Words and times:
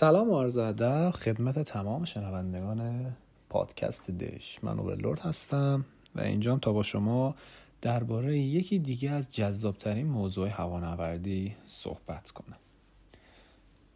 سلام 0.00 0.30
عرض 0.30 0.58
ادب 0.58 1.10
خدمت 1.10 1.58
تمام 1.58 2.04
شنوندگان 2.04 3.12
پادکست 3.48 4.10
دش. 4.10 4.58
من 4.64 4.78
اوورلورد 4.78 5.20
هستم 5.20 5.84
و 6.14 6.20
اینجام 6.20 6.58
تا 6.58 6.72
با 6.72 6.82
شما 6.82 7.34
درباره 7.80 8.38
یکی 8.38 8.78
دیگه 8.78 9.10
از 9.10 9.28
جذابترین 9.28 10.06
موضوع 10.06 10.48
هوانوردی 10.48 11.56
صحبت 11.64 12.30
کنم. 12.30 12.56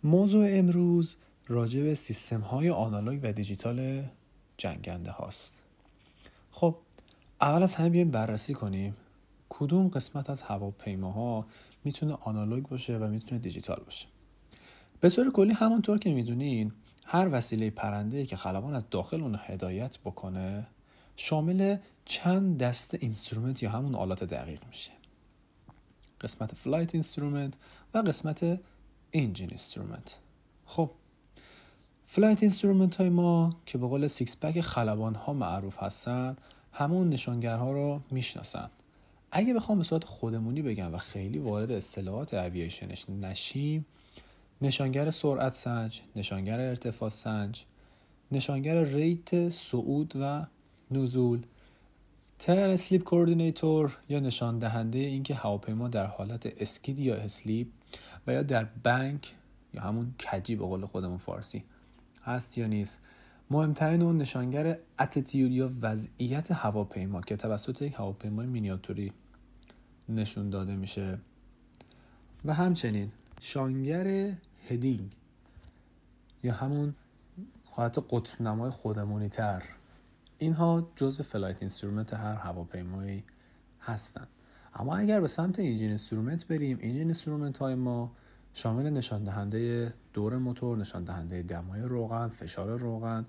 موضوع 0.04 0.46
امروز 0.50 1.16
راجع 1.48 1.82
به 1.82 1.94
سیستم 1.94 2.40
های 2.40 2.70
آنالوگ 2.70 3.20
و 3.22 3.32
دیجیتال 3.32 4.02
جنگنده 4.56 5.10
هاست. 5.10 5.62
خب 6.50 6.76
اول 7.40 7.62
از 7.62 7.74
همه 7.74 7.90
بیایم 7.90 8.10
بررسی 8.10 8.54
کنیم 8.54 8.96
کدوم 9.48 9.88
قسمت 9.88 10.30
از 10.30 10.42
هواپیماها 10.42 11.46
می‌تونه 11.84 12.14
آنالوگ 12.20 12.66
باشه 12.66 12.98
و 12.98 13.08
می‌تونه 13.08 13.40
دیجیتال 13.40 13.82
باشه. 13.84 14.11
به 15.02 15.10
طور 15.10 15.32
کلی 15.32 15.52
همونطور 15.52 15.98
که 15.98 16.10
می‌دونین 16.10 16.72
هر 17.04 17.28
وسیله 17.32 17.70
پرنده 17.70 18.26
که 18.26 18.36
خلبان 18.36 18.74
از 18.74 18.90
داخل 18.90 19.20
اون 19.20 19.38
هدایت 19.46 19.98
بکنه 19.98 20.66
شامل 21.16 21.76
چند 22.04 22.58
دسته 22.58 22.98
instrument 23.00 23.62
یا 23.62 23.70
همون 23.70 23.94
آلات 23.94 24.24
دقیق 24.24 24.60
میشه. 24.66 24.90
قسمت 26.20 26.54
flight 26.54 26.94
instrument 26.94 27.54
و 27.94 27.98
قسمت 27.98 28.60
engine 29.12 29.48
instrument. 29.48 30.18
خب 30.66 30.90
flight 32.06 32.42
instrument 32.42 32.96
های 32.96 33.08
ما 33.08 33.56
که 33.66 33.78
به 33.78 33.86
قول 33.86 34.06
six 34.06 34.36
pack 34.36 34.60
خلبان 34.60 35.14
ها 35.14 35.32
معروف 35.32 35.82
هستن 35.82 36.36
همون 36.72 37.08
نشانگرها 37.08 37.72
رو 37.72 38.00
می‌شناسن. 38.10 38.70
اگه 39.32 39.54
بخوام 39.54 39.78
به 39.78 39.84
صورت 39.84 40.04
خودمونی 40.04 40.62
بگم 40.62 40.94
و 40.94 40.98
خیلی 40.98 41.38
وارد 41.38 41.72
اصطلاحات 41.72 42.34
aviation 42.34 42.95
ش 42.95 43.10
نشیم 43.10 43.86
نشانگر 44.62 45.10
سرعت 45.10 45.54
سنج، 45.54 46.02
نشانگر 46.16 46.60
ارتفاع 46.60 47.08
سنج، 47.08 47.64
نشانگر 48.32 48.84
rate 48.84 49.48
صعود 49.48 50.12
و 50.20 50.46
نزول، 50.90 51.42
turn 52.38 52.70
slip 52.70 53.02
coordinator 53.02 53.98
یا 54.08 54.20
نشان 54.20 54.58
دهنده 54.58 54.98
اینکه 54.98 55.34
هواپیما 55.34 55.88
در 55.88 56.06
حالت 56.06 56.46
skid 56.46 56.98
یا 56.98 57.14
slip 57.14 57.66
و 58.26 58.32
یا 58.32 58.42
در 58.42 58.64
bank 58.64 59.34
یا 59.74 59.82
همون 59.82 60.14
کجی 60.18 60.56
به 60.56 60.64
قول 60.64 60.86
خودمون 60.86 61.16
فارسی 61.18 61.64
هست 62.24 62.58
یا 62.58 62.66
نیست 62.66 63.00
مهمترین 63.50 64.02
اون 64.02 64.18
نشانگر 64.18 64.78
attitude 64.98 65.52
یا 65.52 65.70
وضعیت 65.80 66.52
هواپیما 66.52 67.20
که 67.20 67.36
توسط 67.36 67.82
یک 67.82 67.94
هواپیمای 67.94 68.46
مینیاتوری 68.46 69.12
نشون 70.08 70.50
داده 70.50 70.76
میشه. 70.76 71.18
و 72.44 72.54
همچنین 72.54 73.12
نشانگر 73.40 74.32
heading 74.68 75.16
یا 76.42 76.54
همون 76.54 76.94
حالت 77.70 77.98
قطب 78.10 78.42
نمای 78.42 78.70
خودمونی 78.70 79.28
تر. 79.28 79.62
اینها 80.38 80.88
جزء 80.96 81.22
flight 81.22 81.56
instrument 81.60 82.14
هر 82.14 82.34
هواپیمایی 82.34 83.24
هستند 83.80 84.28
اما 84.74 84.96
اگر 84.96 85.20
به 85.20 85.28
سمت 85.28 85.58
engine 85.58 85.88
instrument 85.88 86.46
بریم 86.46 86.78
engine 86.82 87.02
instrument 87.02 87.58
های 87.58 87.74
ما 87.74 88.12
شامل 88.54 88.90
نشان 88.90 89.24
دهنده 89.24 89.94
دور 90.12 90.38
موتور 90.38 90.78
نشان 90.78 91.04
دهنده 91.04 91.42
دمای 91.42 91.82
روغن 91.82 92.28
فشار 92.28 92.78
روغن 92.78 93.26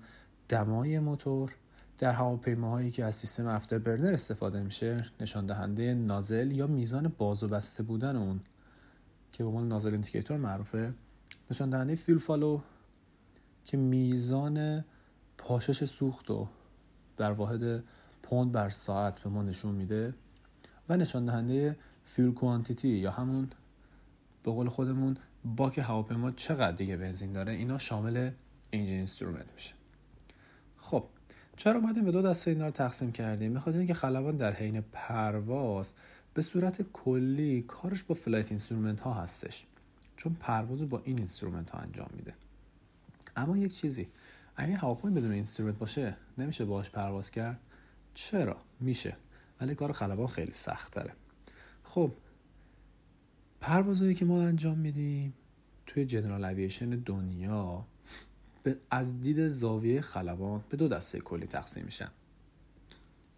دمای 0.48 0.98
موتور. 0.98 1.54
در 1.98 2.12
هواپیماهایی 2.12 2.90
که 2.90 3.04
از 3.04 3.14
سیستم 3.14 3.46
afterburner 3.46 4.12
استفاده 4.12 4.62
میشه 4.62 5.04
نشان 5.20 5.46
دهنده 5.46 5.94
nozzle 5.94 6.52
یا 6.52 6.66
میزان 6.66 7.12
باز 7.18 7.42
و 7.42 7.48
بسته 7.48 7.82
بودن 7.82 8.16
اون 8.16 8.40
که 9.32 9.42
به 9.42 9.48
عنوان 9.48 9.68
nozzle 9.68 9.92
indicator 9.92 10.36
معروفه. 10.36 10.94
نشان 11.50 11.70
دهنده 11.70 11.94
fuel 11.94 12.18
flow 12.18 12.60
که 13.64 13.76
میزان 13.76 14.84
پاشش 15.38 15.84
سوخت 15.84 16.30
و 16.30 16.48
در 17.16 17.32
واحد 17.32 17.84
پوند 18.22 18.52
بر 18.52 18.70
ساعت 18.70 19.20
به 19.20 19.30
ما 19.30 19.42
نشون 19.42 19.74
میده 19.74 20.14
و 20.88 20.96
نشان 20.96 21.24
دهنده 21.24 21.76
fuel 22.04 22.32
quantity 22.32 22.88
یا 22.88 23.10
همون 23.10 23.50
به 24.42 24.50
قول 24.50 24.68
خودمون 24.68 25.16
باک 25.44 25.78
هواپیما 25.78 26.30
چقدر 26.30 26.76
دیگه 26.76 26.96
بنزین 26.96 27.32
داره؟ 27.32 27.52
اینا 27.52 27.78
شامل 27.78 28.30
engine 28.72 28.96
instrument 28.96 29.46
میشه. 29.54 29.74
خب 30.76 31.04
چرا 31.56 31.80
اومدیم 31.80 32.04
به 32.04 32.10
دو 32.10 32.22
دسته 32.22 32.50
اینا 32.50 32.66
رو 32.66 32.70
تقسیم 32.70 33.12
کردیم؟ 33.12 33.52
به 33.52 33.60
خاطر 33.60 33.76
اینکه 33.76 33.94
خلبان 33.94 34.36
در 34.36 34.52
حین 34.52 34.80
پرواز 34.92 35.92
به 36.34 36.42
صورت 36.42 36.82
کلی 36.92 37.62
کارش 37.62 38.04
با 38.04 38.14
flight 38.14 38.48
instrument 38.48 39.00
ها 39.00 39.14
هستش. 39.14 39.66
چون 40.16 40.34
پرواز 40.40 40.88
با 40.88 41.02
این 41.04 41.18
instrument 41.18 41.70
ها 41.70 41.78
انجام 41.78 42.10
میده. 42.16 42.34
اما 43.36 43.56
یک 43.56 43.74
چیزی 43.74 44.08
اگه 44.56 44.76
هواپیما 44.76 45.14
بدون 45.14 45.32
instrument 45.32 45.78
باشه 45.78 46.16
نمیشه 46.38 46.64
باهاش 46.64 46.90
پرواز 46.90 47.30
کرد؟ 47.30 47.60
چرا؟ 48.14 48.56
میشه. 48.80 49.16
ولی 49.60 49.74
کار 49.74 49.92
خلبان 49.92 50.26
خیلی 50.26 50.52
سخت 50.52 50.92
تره 50.94 51.12
خب 51.84 52.12
پروازهایی 53.60 54.14
که 54.14 54.24
ما 54.24 54.42
انجام 54.42 54.78
میدیم 54.78 55.34
توی 55.86 56.06
general 56.06 56.44
aviation 56.44 56.90
دنیا 56.90 57.86
از 58.90 59.20
دید 59.20 59.48
زاویه 59.48 60.00
خلبان 60.00 60.64
به 60.68 60.76
دو 60.76 60.88
دسته 60.88 61.18
کلی 61.18 61.46
تقسیم 61.46 61.84
میشن. 61.84 62.10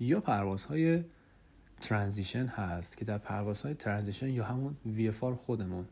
یا 0.01 0.21
پروازهای 0.21 1.05
transition 1.81 2.47
هست 2.47 2.97
که 2.97 3.05
در 3.05 3.19
پروازهای 3.19 3.75
transition 3.75 4.29
یا 4.29 4.45
همون 4.45 4.77
VFR 4.87 5.35
خودمون 5.35 5.87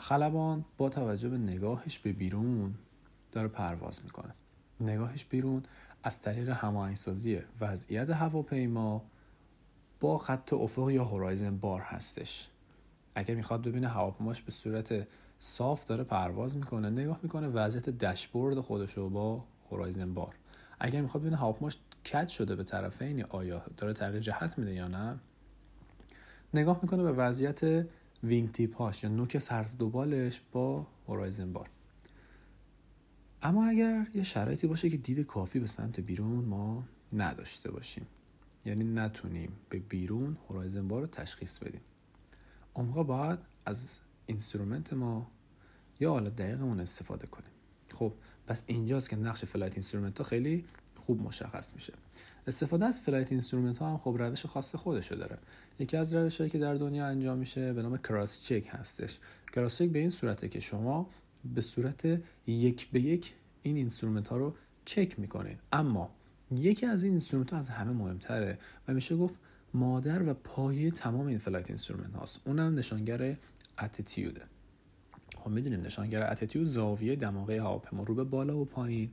خلبان 0.00 0.64
با 0.76 0.88
توجه 0.88 1.28
به 1.28 1.38
نگاهش 1.38 1.98
به 1.98 2.12
بیرون 2.12 2.74
داره 3.32 3.48
پرواز 3.48 4.04
می‌کنه. 4.04 4.34
نگاهش 4.80 5.24
بیرون 5.24 5.62
از 6.02 6.20
طریق 6.20 6.48
هماهنگسازی 6.48 7.40
وضعیت 7.60 8.10
هواپیما 8.10 9.02
با 10.00 10.18
خط 10.18 10.52
افق 10.52 10.90
یا 10.90 11.04
horizon 11.04 11.56
bar 11.56 11.80
هستش. 11.80 12.48
اگر 13.14 13.34
می‌خواد 13.34 13.62
ببینه 13.62 13.88
هواپیماش 13.88 14.42
به 14.42 14.50
صورت 14.52 15.06
صاف 15.38 15.84
داره 15.84 16.04
پرواز 16.04 16.56
می‌کنه 16.56 16.90
نگاه 16.90 17.20
می‌کنه 17.22 17.48
وضعیت 17.48 17.90
دشبورد 17.90 18.60
خودش 18.60 18.92
رو 18.92 19.10
با 19.10 19.44
horizon 19.70 20.14
bar. 20.14 20.34
اگر 20.80 21.00
می‌خواد 21.00 21.22
ببینه 21.22 21.36
هواپیماش 21.36 21.78
کج 22.12 22.28
شده 22.28 22.56
به 22.56 22.64
طرفین 22.64 23.24
آیا 23.24 23.62
داره 23.76 23.92
تغییر 23.92 24.22
جهت 24.22 24.58
میده 24.58 24.74
یا 24.74 24.88
نه 24.88 25.18
نگاه 26.54 26.78
می‌کنه 26.82 27.02
به 27.02 27.12
وضعیت 27.12 27.86
wing 28.22 28.52
tip 28.52 28.76
هاش 28.76 29.04
یا 29.04 29.10
نوک 29.10 29.38
سر 29.38 29.63
دو 29.63 29.89
بالش 29.89 30.40
با 30.52 30.86
horizon 31.08 31.52
bar. 31.52 31.70
اما 33.42 33.66
اگر 33.66 34.06
یه 34.14 34.22
شرایطی 34.22 34.66
باشه 34.66 34.90
که 34.90 34.96
دید 34.96 35.20
کافی 35.20 35.60
به 35.60 35.66
سمت 35.66 36.00
بیرون 36.00 36.44
ما 36.44 36.84
نداشته 37.12 37.70
باشیم 37.70 38.06
یعنی 38.64 38.84
نتونیم 38.84 39.52
به 39.68 39.78
بیرون 39.78 40.36
horizon 40.48 40.88
bar 40.88 41.00
رو 41.00 41.06
تشخیص 41.06 41.58
بدیم. 41.58 41.80
موقع 42.76 43.02
باید 43.02 43.38
از 43.66 44.00
instrument 44.26 44.92
ما 44.92 45.30
یا 46.00 46.10
حالا 46.10 46.30
دقیقمون 46.30 46.80
استفاده 46.80 47.26
کنیم. 47.26 47.50
خب 47.90 48.12
پس 48.46 48.62
اینجاست 48.66 49.10
که 49.10 49.16
نقش 49.16 49.44
flight 49.44 49.72
instrument 49.72 50.18
ها 50.18 50.24
خیلی 50.24 50.64
خوب 51.00 51.22
مشخص 51.22 51.74
میشه. 51.74 51.92
استفاده 52.46 52.84
از 52.84 53.00
flight 53.00 53.32
instrument 53.32 53.78
ها 53.78 53.90
هم 53.90 53.98
خب 53.98 54.16
روش 54.18 54.46
خاص 54.46 54.74
خودشو 54.74 55.14
داره. 55.14 55.38
یکی 55.78 55.96
از 55.96 56.14
روش 56.14 56.38
هایی 56.38 56.50
که 56.50 56.58
در 56.58 56.74
دنیا 56.74 57.06
انجام 57.06 57.38
میشه 57.38 57.72
به 57.72 57.82
نام 57.82 57.96
cross 57.96 58.42
check 58.42 58.66
هستش. 58.70 59.18
cross 59.52 59.78
check 59.78 59.88
به 59.88 59.98
این 59.98 60.10
صورته 60.10 60.48
که 60.48 60.60
شما 60.60 61.08
به 61.54 61.60
صورت 61.60 62.20
یک 62.46 62.90
به 62.90 63.00
یک 63.00 63.34
این 63.62 63.76
instrument 63.76 64.28
ها 64.28 64.36
رو 64.36 64.54
چک 64.84 65.18
می‌کنید 65.18 65.58
اما 65.72 66.10
یکی 66.50 66.86
از 66.86 67.02
این 67.02 67.12
instrument 67.12 67.50
ها 67.50 67.58
از 67.58 67.68
همه 67.68 67.92
مهمتره 67.92 68.58
و 68.88 68.94
میشه 68.94 69.16
گفت 69.16 69.38
مادر 69.74 70.28
و 70.28 70.34
پایه 70.34 70.90
تمام 70.90 71.26
این 71.26 71.38
flight 71.38 71.70
instrument 71.70 72.14
هاست. 72.14 72.40
اونم 72.44 72.74
نشانگر 72.74 73.36
attitude 73.78 74.29
ه. 74.29 74.42
خب 75.36 75.50
می‌دونیم 75.50 75.80
نشانگر 75.80 76.32
attitude 76.32 76.66
زاویه 76.66 77.16
دماغه 77.16 77.62
هواپیما 77.62 78.02
رو 78.02 78.14
به 78.14 78.24
بالا 78.24 78.58
و 78.58 78.64
پایین. 78.64 79.10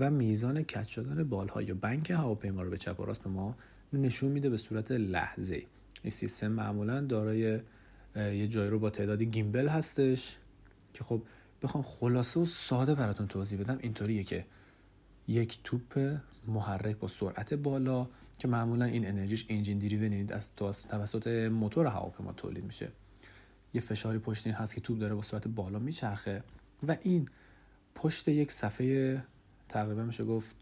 و 0.00 0.10
میزان 0.10 0.62
کج 0.62 0.86
شدن 0.86 1.24
بالها 1.24 1.62
یا 1.62 1.74
bank 1.74 2.10
هواپیما 2.10 2.62
رو 2.62 2.70
به 2.70 2.78
چپ 2.78 3.00
و 3.00 3.04
راست 3.04 3.22
به 3.22 3.30
ما 3.30 3.56
نشون 3.92 4.30
میده 4.30 4.50
به 4.50 4.56
صورت 4.56 4.90
لحظه 4.90 5.62
این 6.02 6.10
سیستم 6.10 6.48
معمولا 6.48 7.00
دارای 7.00 7.60
یه 8.16 8.46
gyro 8.46 8.78
با 8.78 8.90
تعداد 8.90 9.22
gimbal 9.22 9.68
هستش 9.68 10.36
که 10.94 11.04
خب 11.04 11.22
بخوام 11.62 11.84
خلاصه 11.84 12.40
و 12.40 12.44
ساده 12.44 12.94
براتون 12.94 13.26
توضیح 13.26 13.60
بدم. 13.60 13.78
اینطوریه 13.80 14.24
که 14.24 14.46
یک 15.28 15.58
توپ 15.64 16.18
محرک 16.46 16.96
با 16.96 17.08
سرعت 17.08 17.54
بالا 17.54 18.08
که 18.38 18.48
معمولا 18.48 18.84
این 18.84 19.08
انرژیش 19.08 19.46
انجین 19.48 19.78
دریون 19.78 20.32
از 20.32 20.50
توسط 20.56 21.26
موتور 21.52 21.86
هواپیما 21.86 22.32
تولید 22.32 22.64
میشه. 22.64 22.88
یه 23.74 23.80
فشاری 23.80 24.18
پشت 24.18 24.46
این 24.46 24.56
هست 24.56 24.74
که 24.74 24.80
توپ 24.80 24.98
داره 24.98 25.14
با 25.14 25.22
سرعت 25.22 25.48
بالا 25.48 25.78
میچرخه 25.78 26.42
و 26.88 26.96
این 27.02 27.28
پشت 27.94 28.28
یک 28.28 28.52
صفحه 28.52 29.24
تقریبا 29.74 30.02
میشه 30.02 30.24
گفت 30.24 30.56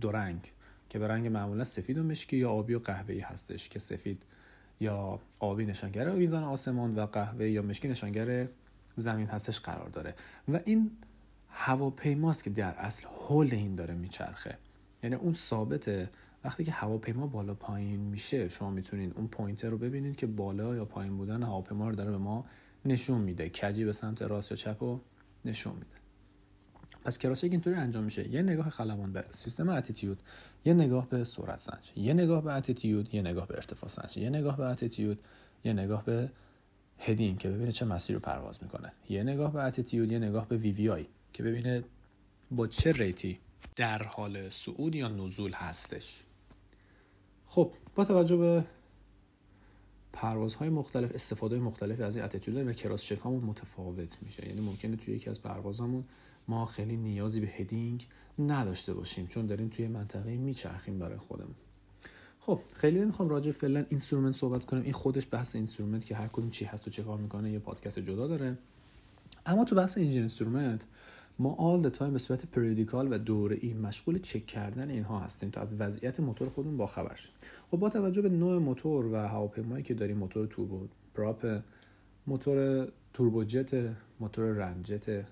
دو 0.00 0.12
رنگ 0.12 0.52
که 0.88 0.98
به 0.98 1.08
رنگ 1.08 1.28
معمولا 1.28 1.64
سفید 1.64 1.98
و 1.98 2.02
مشکی 2.02 2.36
یا 2.36 2.50
آبی 2.50 2.74
و 2.74 2.78
قهوه‌ای 2.78 3.20
هستش 3.20 3.68
که 3.68 3.78
سفید 3.78 4.22
یا 4.80 5.20
آبی 5.38 5.66
نشانگر 5.66 6.10
ویزان 6.10 6.44
آسمان 6.44 6.98
و 6.98 7.06
قهوه 7.06 7.48
یا 7.48 7.62
مشکی 7.62 7.88
نشانگر 7.88 8.48
زمین 8.96 9.26
هستش 9.26 9.60
قرار 9.60 9.88
داره. 9.88 10.14
و 10.48 10.60
این 10.64 10.90
هواپیماست 11.48 12.44
که 12.44 12.50
در 12.50 12.74
اصل 12.74 13.06
حول 13.06 13.48
این 13.52 13.74
داره 13.74 13.94
میچرخه. 13.94 14.58
یعنی 15.02 15.16
اون 15.16 15.34
ثابته 15.34 16.10
وقتی 16.44 16.64
که 16.64 16.72
هواپیما 16.72 17.26
بالا 17.26 17.54
پایین 17.54 18.00
میشه 18.00 18.48
شما 18.48 18.70
می‌تونید 18.70 19.12
اون 19.16 19.28
پوینتر 19.28 19.68
رو 19.68 19.78
ببینید 19.78 20.16
که 20.16 20.26
بالا 20.26 20.76
یا 20.76 20.84
پایین 20.84 21.16
بودن 21.16 21.42
هواپیما 21.42 21.88
رو 21.88 21.94
داره 21.94 22.10
به 22.10 22.18
ما 22.18 22.44
نشون 22.84 23.20
میده. 23.20 23.48
کجی 23.48 23.84
به 23.84 23.92
سمت 23.92 24.22
راست 24.22 24.50
یا 24.50 24.56
چپ 24.56 24.76
رو 24.80 25.00
نشون 25.44 25.74
میده. 25.74 26.01
پس 27.04 27.18
کراسچک 27.18 27.48
اینطوری 27.50 27.76
انجام 27.76 28.04
میشه. 28.04 28.28
یه 28.28 28.42
نگاه 28.42 28.70
خلبان 28.70 29.12
به 29.12 29.24
سیستم 29.30 29.68
اتیتیود 29.68 30.22
یه 30.64 30.74
نگاه 30.74 31.08
به 31.08 31.24
سرعت 31.24 31.58
سنج. 31.58 31.92
یه 31.96 32.14
نگاه 32.14 32.42
به 32.42 32.52
attitude 32.52 33.14
یه 33.14 33.22
نگاه 33.22 33.46
به 33.46 33.54
ارتفاع 33.54 33.88
سنج. 33.88 34.16
یه 34.16 34.30
نگاه 34.30 34.56
به 34.56 34.64
attitude 34.64 35.20
یه 35.64 35.72
نگاه 35.72 36.04
به 36.04 36.30
heading 36.98 37.38
که 37.38 37.48
ببینه 37.48 37.72
چه 37.72 37.84
مسیر 37.84 38.16
رو 38.16 38.20
پرواز 38.20 38.62
می‌کنه. 38.62 38.92
یه 39.08 39.22
نگاه 39.22 39.52
به 39.52 39.62
attitude 39.62 40.12
یه 40.12 40.18
نگاه 40.18 40.48
به 40.48 40.56
VVI 40.56 41.06
که 41.32 41.42
ببینه 41.42 41.84
با 42.50 42.66
چه 42.66 42.92
rate 42.92 43.29
ی 43.29 43.38
در 43.76 44.02
حال 44.02 44.48
صعود 44.48 44.94
یا 44.94 45.08
نزول 45.08 45.52
هستش. 45.52 46.22
خب 47.46 47.72
با 47.94 48.04
توجه 48.04 48.36
به 48.36 48.64
پروازهای 50.12 50.70
مختلف 50.70 51.12
استفاده 51.14 51.58
مختلف 51.58 52.00
از 52.00 52.16
این 52.16 52.24
attitude 52.24 52.56
و 52.56 52.72
cross 52.72 53.02
check 53.02 53.26
متفاوت 53.26 54.16
میشه. 54.22 54.48
یعنی 54.48 54.60
ممکنه 54.60 54.96
توی 54.96 55.14
یکی 55.14 55.30
از 55.30 55.42
پروازامون 55.42 56.04
ما 56.48 56.66
خیلی 56.66 56.96
نیازی 56.96 57.40
به 57.40 57.46
heading 57.46 58.06
نداشته 58.38 58.94
باشیم 58.94 59.26
چون 59.26 59.46
داریم 59.46 59.68
توی 59.68 59.88
منطقه 59.88 60.36
میچرخیم 60.36 60.98
برای 60.98 61.18
خودمون. 61.18 61.54
خب 62.40 62.60
خیلی 62.74 63.00
نمی‌خوام 63.00 63.28
راجع 63.28 63.50
فعلا 63.50 63.84
instrument 63.88 64.34
صحبت 64.34 64.64
کنم 64.64 64.82
این 64.82 64.92
خودش 64.92 65.26
بحث 65.30 65.56
instrument 65.56 66.04
که 66.04 66.14
هر 66.14 66.28
کدوم 66.28 66.50
چی 66.50 66.64
هست 66.64 66.88
و 66.88 66.90
چه 66.90 67.02
کار 67.02 67.18
می‌کنه 67.18 67.52
یه 67.52 67.58
پادکست 67.58 67.98
جدا 67.98 68.26
داره. 68.26 68.58
اما 69.46 69.64
تو 69.64 69.74
بحث 69.74 69.98
engine 69.98 70.18
instrument 70.18 70.84
ما 71.38 71.54
all 71.54 71.88
time 71.88 72.12
به 72.12 72.18
صورت 72.18 72.46
periodical 72.46 73.12
و 73.12 73.18
دوره 73.18 73.58
ای 73.60 73.74
مشغول 73.74 74.18
چک 74.18 74.46
کردن 74.46 74.90
اینها 74.90 75.18
هستیم 75.18 75.50
تا 75.50 75.60
از 75.60 75.80
وضعیت 75.80 76.20
موتور 76.20 76.48
خودمون 76.48 76.76
با 76.76 76.86
خبر 76.86 77.14
شیم. 77.14 77.32
خب 77.70 77.76
با 77.76 77.88
توجه 77.88 78.22
به 78.22 78.28
نوع 78.28 78.58
موتور 78.58 79.06
و 79.06 79.14
هواپیمایی 79.14 79.82
که 79.82 79.94
داریم 79.94 80.16
موتور 80.16 80.46
توربو 80.46 80.86
پراپ 81.14 81.62
موتور 82.26 82.88
توربوجت 83.12 83.96
موتور 84.20 84.44
رم‌جت 84.44 85.24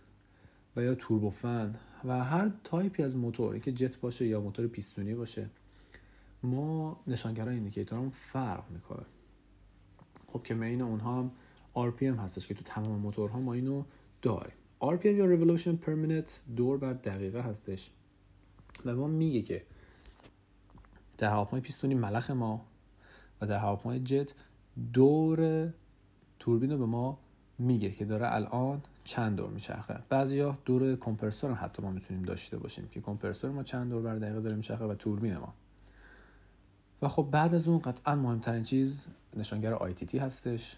و 0.76 0.82
یا 0.82 0.94
توربوفن 0.94 1.74
و 2.04 2.24
هر 2.24 2.50
تایپی 2.64 3.02
از 3.02 3.16
موتوری 3.16 3.60
که 3.60 3.72
جت 3.72 4.00
باشه 4.00 4.26
یا 4.26 4.40
موتور 4.40 4.66
پیستونی 4.66 5.14
باشه 5.14 5.50
ما 6.42 7.00
نشانگرهای 7.06 7.54
indicator 7.54 7.95
مون 7.95 8.08
فرق 8.08 8.70
می‌کنه. 8.70 9.06
خب 10.26 10.42
که 10.42 10.54
main 10.54 10.82
اونها 10.82 11.18
هم 11.18 11.30
RPM 11.74 12.02
هستش 12.02 12.46
که 12.46 12.54
تو 12.54 12.62
تمام 12.64 13.00
موتورها 13.00 13.40
ما 13.40 13.52
اینو 13.52 13.84
داریم. 14.22 14.59
RPM 14.80 15.06
یا 15.06 15.26
Revolution 15.26 15.76
per 15.86 15.94
minute 15.94 16.54
دور 16.56 16.78
بر 16.78 16.92
دقیقه 16.92 17.40
هستش. 17.40 17.90
و 18.84 18.94
ما 18.94 19.06
میگه 19.06 19.42
که 19.42 19.62
در 21.18 21.28
هواپیمای 21.28 21.60
پیستونی 21.60 21.94
ملخ 21.94 22.30
ما 22.30 22.66
و 23.40 23.46
در 23.46 23.58
هواپیمای 23.58 24.00
جت 24.00 24.32
دور 24.92 25.68
توربین 26.38 26.70
رو 26.70 26.78
به 26.78 26.86
ما 26.86 27.18
میگه 27.58 27.90
که 27.90 28.04
داره 28.04 28.34
الان 28.34 28.82
چند 29.04 29.36
دور 29.36 29.50
میچرخه. 29.50 29.98
بعضیا 30.08 30.58
دور 30.64 30.96
کمپرسور 30.96 31.52
حتی 31.54 31.82
ما 31.82 31.90
می‌تونیم 31.90 32.22
داشته 32.22 32.58
باشیم 32.58 32.88
که 32.88 33.00
کمپرسور 33.00 33.50
ما 33.50 33.62
چند 33.62 33.90
دور 33.90 34.02
بر 34.02 34.16
دقیقه 34.16 34.40
داره 34.40 34.56
میچرخه 34.56 34.84
و 34.84 34.94
توربین 34.94 35.36
ما. 35.36 35.54
و 37.02 37.08
خب 37.08 37.28
بعد 37.30 37.54
از 37.54 37.68
اون 37.68 37.78
قطعا 37.78 38.14
مهمترین 38.14 38.62
چیز 38.62 39.06
نشانگر 39.36 39.76
ITT 39.76 40.14
هستش 40.14 40.76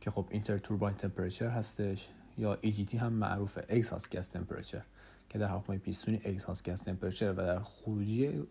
که 0.00 0.10
خب 0.10 0.26
اینتر 0.30 0.58
توربین 0.58 0.90
تمپرچر 0.90 1.48
هستش. 1.48 2.08
یا 2.38 2.58
EGT 2.62 2.94
هم 2.94 3.12
معروفه 3.12 3.64
اگزاست 3.68 4.16
گس 4.16 4.28
تمپرچر 4.28 4.82
که 5.28 5.38
در 5.38 5.48
هواپیمای 5.48 5.78
پیستونی 5.78 6.20
اگزاست 6.24 6.70
گس 6.70 6.82
تمپرچر 6.82 7.32
و 7.32 7.36
در 7.36 7.60
خروجی 7.60 8.42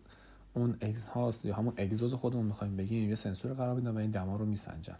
اون 0.54 0.76
اگزاست 0.80 1.44
یا 1.44 1.54
همون 1.54 1.74
اگزوز 1.76 2.14
خودمون 2.14 2.46
می‌خوایم 2.46 2.76
بگیم 2.76 3.08
یه 3.08 3.14
سنسور 3.14 3.52
قرار 3.52 3.74
میدن 3.74 3.90
و 3.90 3.98
این 3.98 4.10
دما 4.10 4.36
رو 4.36 4.44
میسنجن. 4.46 4.96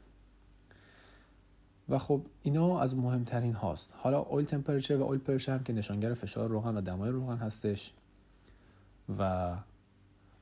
و 1.88 1.98
خب 1.98 2.26
اینا 2.42 2.80
از 2.80 2.96
مهمترین 2.96 3.52
هاست. 3.52 3.92
حالا 3.96 4.18
اویل 4.20 4.46
تمپرچر 4.46 4.96
و 4.96 5.02
اویل 5.02 5.20
پرشر 5.20 5.54
هم 5.54 5.64
که 5.64 5.72
نشانگر 5.72 6.14
فشار 6.14 6.48
روغن 6.48 6.76
و 6.76 6.80
دمای 6.80 7.10
روغن 7.10 7.36
هستش 7.36 7.92
و 9.18 9.54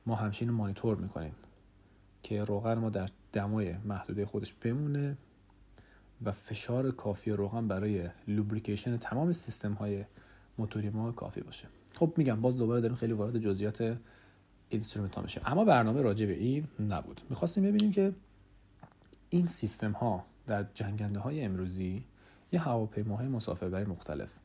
ما 0.05 0.15
همچین 0.15 0.49
مانیتور 0.49 0.97
می‌کنیم 0.97 1.35
که 2.23 2.43
روغن 2.43 2.73
ما 2.73 2.89
در 2.89 3.09
دمای 3.33 3.77
محدوده 3.77 4.25
خودش 4.25 4.53
بمونه. 4.53 5.17
و 6.25 6.31
فشار 6.31 6.91
کافی 6.91 7.31
روغن 7.31 7.67
برای 7.67 8.09
لوبریکیشن 8.27 8.97
تمام 8.97 9.33
سیستم 9.33 9.73
های 9.73 10.05
موتوری 10.57 10.89
ما 10.89 11.11
کافی 11.11 11.41
باشه. 11.41 11.67
خب 11.93 12.13
میگم 12.17 12.41
باز 12.41 12.57
دوباره 12.57 12.81
داریم 12.81 12.95
خیلی 12.95 13.13
وارد 13.13 13.39
جزئیات 13.39 13.97
instrument 14.69 15.15
ها 15.15 15.21
میشه 15.21 15.41
اما 15.45 15.65
برنامه 15.65 16.01
راجع 16.01 16.25
به 16.25 16.33
این 16.33 16.67
نبود. 16.79 17.21
می‌خواستیم 17.29 17.63
ببینیم 17.63 17.91
که 17.91 18.13
این 19.29 19.47
سیستم 19.47 19.91
ها 19.91 20.25
در 20.47 20.65
جنگنده 20.73 21.19
های 21.19 21.41
امروزی 21.41 22.03
یه 22.51 22.59
هواپیماهای 22.59 23.27
مسافربری 23.27 23.85
مختلف 23.85 24.39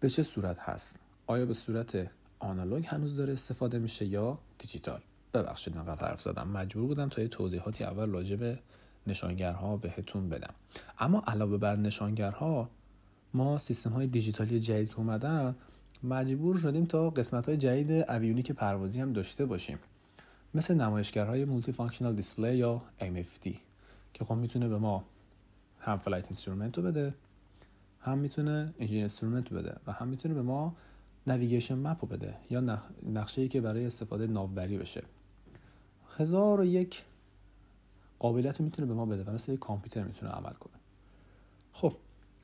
به 0.00 0.10
چه 0.10 0.22
صورت 0.22 0.58
هست؟ 0.58 0.96
آیا 1.26 1.46
به 1.46 1.54
صورت 1.54 2.10
آنالوگ 2.38 2.86
هنوز 2.86 3.16
داره 3.16 3.32
استفاده 3.32 3.78
میشه 3.78 4.06
یا 4.06 4.38
دیجیتال؟ 4.58 5.00
ببخشید 5.34 5.78
انقدر 5.78 6.08
حرف 6.08 6.20
زدم. 6.20 6.48
مجبور 6.48 6.86
بودم 6.86 7.08
تا 7.08 7.22
یه 7.22 7.28
توضیحاتی 7.28 7.84
اول 7.84 8.10
راجع 8.10 8.36
به 8.36 8.58
نشانگرها 9.06 9.76
بهتون 9.76 10.28
بدم. 10.28 10.54
اما 10.98 11.22
علاوه 11.26 11.58
بر 11.58 11.76
نشانگرها 11.76 12.70
ما 13.34 13.58
سیستم 13.58 13.90
های 13.90 14.06
دیجیتالی 14.06 14.60
جدید 14.60 14.88
که 14.88 14.98
اومدن 14.98 15.54
مجبور 16.02 16.58
شدیم 16.58 16.84
تا 16.84 17.10
قسمت 17.10 17.48
های 17.48 17.56
جدید 17.56 18.10
اویونیک 18.10 18.52
پروازی 18.52 19.00
هم 19.00 19.12
داشته 19.12 19.46
باشیم. 19.46 19.78
مثل 20.54 20.74
نمایشگرهای 20.74 21.44
multi 21.44 21.72
functional 21.72 22.14
display 22.14 22.56
یا 22.56 22.82
MFD 23.00 23.50
که 24.14 24.24
خب 24.24 24.34
می‌تونه 24.34 24.68
به 24.68 24.78
ما 24.78 25.04
هم 25.80 25.98
flight 25.98 26.24
instrument 26.24 26.78
رو 26.78 26.84
بده 26.84 27.14
هم 28.00 28.18
می‌تونه 28.18 28.74
engine 28.78 28.98
instrument 28.98 29.52
رو 29.52 29.58
بده 29.58 29.76
و 29.86 29.92
هم 29.92 30.08
می‌تونه 30.08 30.34
به 30.34 30.42
ما 30.42 30.76
navigation 31.26 31.78
map 31.78 31.98
رو 32.00 32.08
بده 32.08 32.34
یا 32.50 32.80
نقشه 33.12 33.42
ای 33.42 33.48
که 33.48 33.60
برای 33.60 33.86
استفاده 33.86 34.26
ناوبری 34.26 34.78
بشه. 34.78 35.02
هزار 36.18 36.60
و 36.60 36.64
یک 36.64 37.02
قابلیت 38.18 38.58
رو 38.58 38.64
می‌تونه 38.64 38.88
به 38.88 38.94
ما 38.94 39.06
بده 39.06 39.24
و 39.24 39.30
مثل 39.30 39.52
یک 39.52 39.58
کامپیوتر 39.58 40.04
می‌تونه 40.04 40.32
عمل 40.32 40.52
کنه. 40.52 40.72
خب 41.72 41.96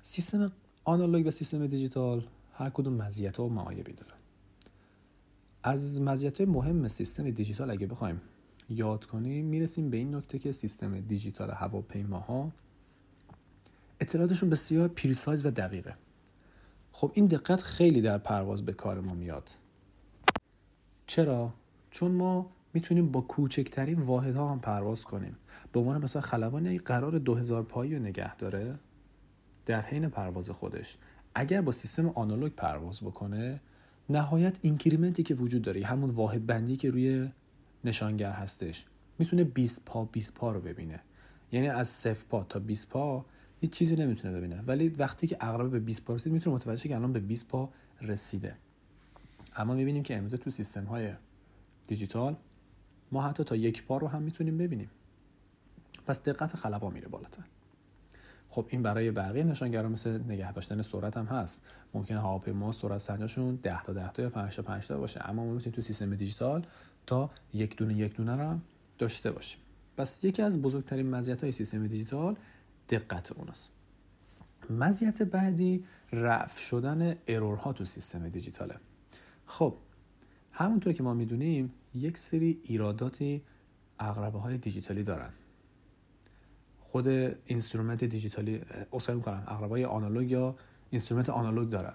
سیستم 0.03 0.53
آنالوگ 0.85 1.27
و 1.27 1.31
سیستم 1.31 1.67
دیجیتال 1.67 2.27
هر 2.53 2.71
کدوم 2.71 2.93
مزیت 2.93 3.41
و 3.41 3.49
معایبی 3.49 3.93
داره. 3.93 4.13
از 5.63 6.01
مزیت 6.01 6.41
مهم 6.41 6.89
سیستم 6.89 7.31
دیجیتال 7.31 7.71
اگه 7.71 7.87
بخوایم 7.87 8.21
یاد 8.69 9.05
کنیم 9.05 9.45
می‌رسیم 9.45 9.91
به 9.91 9.97
این 9.97 10.15
نکته 10.15 10.39
که 10.39 10.53
سیستم 10.53 11.01
دیجیتال 11.01 11.51
هواپیماها 11.51 12.53
اطلاعاتشون 14.01 14.51
بسیار 14.51 14.89
precise 14.89 15.47
و 15.47 15.51
دقیقه. 15.51 15.97
خب 16.93 17.13
این 17.15 17.27
دقت 17.27 17.61
خیلی 17.61 18.01
در 18.01 18.19
پرواز 18.19 18.65
به 18.65 18.73
کار 18.73 19.01
ما 19.01 19.15
میاد. 19.15 19.51
چرا؟ 21.07 21.53
چون 21.91 22.11
ما 22.11 22.51
می‌تونیم 22.75 23.11
با 23.11 23.21
کوچکترین 23.21 23.99
واحدها 23.99 24.53
هم 24.53 24.61
پرواز 24.61 25.05
کنیم. 25.05 25.37
به 25.73 25.81
عنوان 25.81 26.05
مثلا 26.05 26.23
خلبانی 26.23 26.79
قرار 26.79 27.19
2000 27.19 27.63
پایی 27.63 27.95
رو 27.95 28.03
نگه 28.03 28.37
داره 28.37 28.79
در 29.67 29.81
حین 29.81 30.09
پرواز 30.09 30.51
خودش. 30.51 30.97
اگر 31.35 31.61
با 31.61 31.73
سیستم 31.73 32.09
آنالوگ 32.09 32.53
پرواز 32.53 33.01
بکنه 33.01 33.61
نهایت 34.11 34.59
اینکریمنتی 34.61 35.23
که 35.23 35.35
وجود 35.35 35.63
داره 35.63 35.87
همون 35.87 36.11
واحد 36.11 36.47
بندی 36.47 36.77
که 36.77 36.91
روی 36.91 37.29
نشانگر 37.85 38.33
هستش 38.33 38.85
می‌تونه 39.19 39.45
20 39.45 39.83
پا 39.85 40.05
20 40.05 40.35
پا 40.35 40.53
رو 40.53 40.61
ببینه. 40.61 41.01
یعنی 41.53 41.69
از 41.69 41.89
0 41.89 42.25
پا 42.31 42.45
تا 42.45 42.59
20 42.59 42.89
پا 42.89 43.25
هیچ 43.61 43.71
چیزی 43.71 43.97
نمی‌تونه 43.97 44.37
ببینه. 44.37 44.63
ولی 44.67 44.89
وقتی 44.89 45.27
که 45.27 45.37
اقرب 45.41 45.71
به 45.71 45.81
20 45.81 46.05
پا 46.05 46.15
رسید 46.15 46.33
می‌تونه 46.33 46.57
متوجه 46.57 46.89
که 46.89 46.97
الان 46.97 47.13
به 47.13 47.21
20 47.21 47.49
پا 47.49 47.71
رسیده. 48.03 48.57
اما 49.57 49.75
می‌بینیم 49.75 50.03
که 50.03 50.17
امروزه 50.17 50.37
تو 50.37 50.51
سیستم 50.51 50.85
های 50.85 51.13
دیجیتال 51.87 52.37
ما 53.13 53.23
حتی 53.23 53.45
تا 53.45 53.57
یک 53.57 53.85
پا 53.85 53.99
رو 53.99 54.09
هم 54.09 54.23
می‌تونیم 54.23 54.59
ببینیم. 54.59 54.91
پس 56.07 56.23
دقت 56.23 56.57
خلبا 56.57 56.91
میره 56.91 57.09
بالاتر. 57.09 57.43
خب 58.49 58.67
این 58.69 58.83
برای 58.83 59.11
بقیه 59.11 59.45
نشانگرا 59.45 59.89
مثل 59.89 60.21
نگه 60.25 60.53
داشتن 60.53 60.83
سرعت 60.83 61.17
هم 61.17 61.25
هست. 61.25 61.63
ممکنه 61.95 62.21
هواپیما 62.21 62.73
سرعت 62.73 62.99
سنجاشون 62.99 63.57
10 63.57 63.83
تا 63.83 63.93
10 63.93 64.13
تا 64.13 64.23
یا 64.23 64.31
5 64.31 64.57
تا 64.57 64.63
5 64.63 64.87
تا 64.87 64.99
باشه. 64.99 65.29
اما 65.29 65.45
ما 65.45 65.53
می‌تونیم 65.53 65.77
تو 65.77 65.83
سیستم 65.83 66.17
دیجیتال 66.17 66.67
تا 67.07 67.31
یک 67.55 67.77
دونه 67.77 67.95
یک 67.95 68.17
دونه 68.17 68.37
رو 68.37 68.59
داشته 68.99 69.31
باشیم. 69.31 69.61
پس 69.97 70.25
یکی 70.25 70.43
از 70.43 70.63
بزرگترین 70.63 71.11
مزیت 71.11 71.43
های 71.43 71.53
سیستم 71.53 71.87
دیجیتال 71.87 72.37
دقت 72.89 73.33
اوناست. 73.33 73.71
مزیت 74.71 75.23
بعدی 75.23 75.85
رفع 76.13 76.61
شدن 76.61 77.15
error 77.29 77.65
ها 77.65 77.73
تو 77.73 77.85
سیستم 77.85 78.29
دیجیتاله. 78.29 78.77
خب 79.47 79.75
همونطور 80.53 80.93
که 80.93 81.03
ما 81.03 81.15
می‌دونیم 81.15 81.73
یک 81.95 82.19
سری 82.19 82.61
ایراداتی 82.63 83.43
عقربه 83.99 84.39
های 84.39 84.59
دیجیتالی 84.59 85.03
دارن. 85.03 85.31
خود 86.81 87.09
instrument 87.09 88.05
دیجیتالی 88.05 88.61
اصلاح 88.93 89.15
می‌کنم 89.15 89.45
عقربه 89.47 89.69
های 89.69 89.85
آنالوگ 89.85 90.31
یا 90.31 90.57
instrument 90.91 91.31
آنالوگ 91.31 91.69
دارن. 91.69 91.95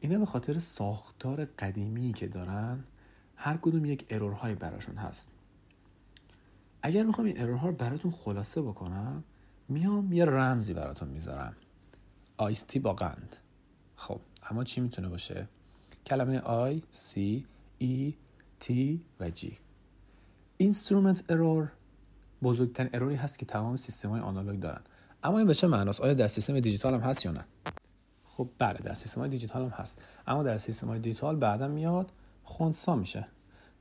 اینا 0.00 0.18
به 0.18 0.26
خاطر 0.26 0.58
ساختار 0.58 1.44
قدیمی 1.44 2.12
که 2.12 2.26
دارن 2.26 2.84
هر 3.36 3.56
کدوم 3.56 3.84
یک 3.84 4.06
error 4.10 4.38
هایی 4.38 4.54
براشون 4.54 4.96
هست. 4.96 5.30
اگر 6.82 7.04
می‌خوام 7.04 7.26
این 7.26 7.40
error 7.40 7.63
ها 7.63 7.68
رو 7.68 7.74
براتون 7.74 8.10
خلاصه 8.10 8.62
بکنم 8.62 9.24
میام 9.68 10.12
یه 10.12 10.24
رمزی 10.24 10.74
براتون 10.74 11.08
می‌ذارم. 11.08 11.56
ice 12.36 12.57
tea 12.57 12.78
با 12.78 12.92
قند. 12.92 13.36
خب 13.96 14.20
اما 14.50 14.64
چی 14.64 14.80
می‌تونه 14.80 15.08
باشه؟ 15.08 15.48
کلمه 16.06 16.38
I 16.38 16.82
C 16.90 17.46
E 17.78 18.14
T 18.60 19.00
و 19.20 19.30
G. 19.30 19.58
instrument 20.56 21.24
error 21.28 21.72
بزرگترین 22.42 22.90
error 22.92 23.10
ی 23.10 23.14
هست 23.14 23.38
که 23.38 23.46
تمام 23.46 23.76
سیستم 23.76 24.08
های 24.08 24.20
آنالوگ 24.20 24.60
دارن. 24.60 24.80
اما 25.22 25.38
این 25.38 25.46
به 25.46 25.54
چه 25.54 25.66
معناست؟ 25.66 26.00
آیا 26.00 26.14
در 26.14 26.26
سیستم 26.26 26.60
دیجیتال 26.60 26.94
هم 26.94 27.00
هست 27.00 27.24
یا 27.24 27.32
نه؟ 27.32 27.44
خب 28.24 28.48
بله 28.58 28.78
در 28.78 28.94
سیستم 28.94 29.20
های 29.20 29.30
دیجیتال 29.30 29.62
هم 29.62 29.68
هست. 29.68 30.02
اما 30.26 30.42
در 30.42 30.58
سیستم 30.58 30.86
های 30.86 30.98
دیجیتال 30.98 31.36
بعدا 31.36 31.68
میاد 31.68 32.12
خونسا 32.42 32.96
میشه. 32.96 33.26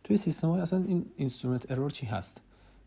توی 0.04 0.18
سیستم 0.18 0.50
های 0.50 0.62
اصلا 0.62 0.84
این 0.88 1.06
instrument 1.16 1.72
error 1.72 1.90
چی 1.90 2.06
هست؟ 2.06 2.42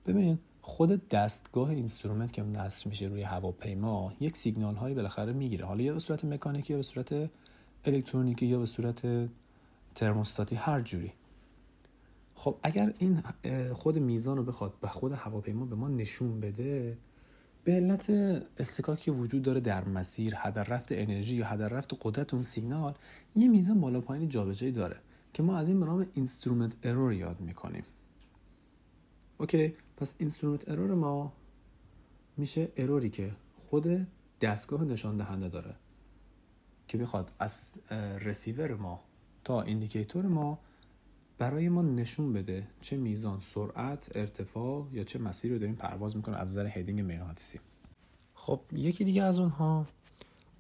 ببینید 0.06 0.38
خود 0.62 1.08
دستگاه 1.08 1.70
instrument 1.70 2.32
که 2.32 2.42
نصب 2.42 2.86
میشه 2.86 3.06
روی 3.06 3.22
هواپیما 3.22 4.12
یک 4.20 4.36
سیگنال 4.36 4.74
هایی 4.74 4.94
بالاخره 4.94 5.32
می‌گیره. 5.32 5.66
حالا 5.66 5.82
یا 5.82 5.92
به 5.92 6.00
صورت 6.00 6.24
مکانیکی 6.24 6.72
یا 6.72 6.76
به 6.76 6.82
صورت 6.82 7.30
الکترونیکی 7.84 8.46
یا 8.46 8.58
به 8.58 8.66
صورت 8.66 9.28
ترموستاتی 9.94 10.56
هر 10.56 10.80
جوری. 10.80 11.12
خب 12.34 12.58
اگر 12.62 12.94
این 12.98 13.22
خود 13.72 13.98
میزان 13.98 14.36
رو 14.36 14.42
بخواد 14.42 14.74
به 14.80 14.88
خود 14.88 15.12
هواپیما 15.12 15.64
به 15.64 15.76
ما 15.76 15.88
نشون 15.88 16.40
بده 16.40 16.98
به 17.64 17.72
علت 17.72 18.10
اصطکاکی 18.58 19.10
وجود 19.10 19.42
داره 19.42 19.60
در 19.60 19.88
مسیر 19.88 20.34
هدر 20.36 20.64
رفت 20.64 20.92
انرژی 20.92 21.36
یا 21.36 21.46
هدر 21.46 21.68
رفت 21.68 21.96
قدرت 22.00 22.34
اون 22.34 22.42
سیگنال 22.42 22.94
یه 23.36 23.48
میزان 23.48 23.80
بالا 23.80 24.00
پایین 24.00 24.28
جابجایی 24.28 24.72
داره 24.72 24.96
که 25.32 25.42
ما 25.42 25.56
از 25.56 25.68
این 25.68 25.80
به 25.80 25.86
نام 25.86 26.06
instrument 26.14 26.72
error 26.82 27.12
یاد 27.12 27.40
می‌کنیم. 27.40 27.84
OK 29.38 29.74
پس 29.96 30.14
instrument 30.18 30.68
error 30.68 30.94
ما 30.94 31.32
میشه 32.36 32.68
error 32.76 33.05
ی 33.05 33.10
که 33.10 33.30
خود 33.70 34.06
دستگاه 34.40 34.84
نشان 34.84 35.16
دهنده 35.16 35.48
داره. 35.48 35.74
که 36.88 36.98
می‌خواد 36.98 37.32
از 37.38 37.78
رسیور 38.20 38.74
ما 38.74 39.00
تا 39.44 39.62
indicator 39.62 40.26
ما 40.26 40.58
برای 41.38 41.68
ما 41.68 41.82
نشون 41.82 42.32
بده 42.32 42.66
چه 42.80 42.96
میزان 42.96 43.40
سرعت 43.40 44.16
ارتفاع 44.16 44.86
یا 44.92 45.04
چه 45.04 45.18
مسیری 45.18 45.54
رو 45.54 45.60
داریم 45.60 45.74
پرواز 45.74 46.16
می‌کنه 46.16 46.36
از 46.36 46.48
نظر 46.48 46.66
heading 46.66 47.00
مغناطیسی 47.00 47.60
خب 48.34 48.60
یکی 48.72 49.04
دیگه 49.04 49.22
از 49.22 49.38
اونها 49.38 49.86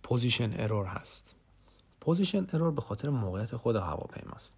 position 0.02 0.60
error 0.60 0.86
هست. 0.86 1.34
position 2.00 2.46
error 2.52 2.70
به 2.70 2.80
خاطر 2.80 3.08
موقعیت 3.08 3.56
خود 3.56 3.76
هواپیماست. 3.76 4.54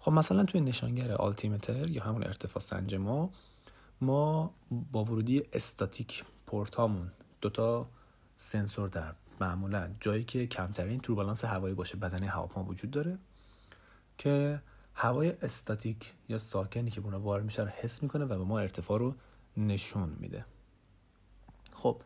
خب 0.00 0.12
مثلا 0.12 0.44
توی 0.44 0.60
نشانگر 0.60 1.12
آلتیمتر 1.12 1.90
یا 1.90 2.02
همون 2.02 2.24
ارتفاع 2.24 2.62
سنج 2.62 2.94
ما 2.94 3.30
ما 4.00 4.54
با 4.92 5.04
ورودی 5.04 5.42
استاتیک 5.52 6.24
پورتامون 6.46 7.12
دوتا 7.40 7.86
سنسور 8.36 8.88
در 8.88 9.14
معمولا 9.40 9.90
جایی 10.00 10.24
که 10.24 10.46
کمترین 10.46 11.00
توربالانس 11.00 11.44
هوایی 11.44 11.74
باشه 11.74 11.96
بدنه 11.96 12.28
هواپیما 12.28 12.64
وجود 12.64 12.90
داره 12.90 13.18
که 14.18 14.62
هوای 14.94 15.32
استاتیک 15.42 16.12
یا 16.28 16.38
ساکنی 16.38 16.90
که 16.90 17.00
به 17.00 17.06
اونه 17.06 17.16
وارد 17.16 17.44
میشه 17.44 17.62
رو 17.62 17.68
حس 17.68 18.02
می‌کنه 18.02 18.24
و 18.24 18.28
به 18.28 18.44
ما 18.44 18.58
ارتفاع 18.58 18.98
رو 18.98 19.14
نشون 19.56 20.16
میده. 20.20 20.44
خب 21.72 22.02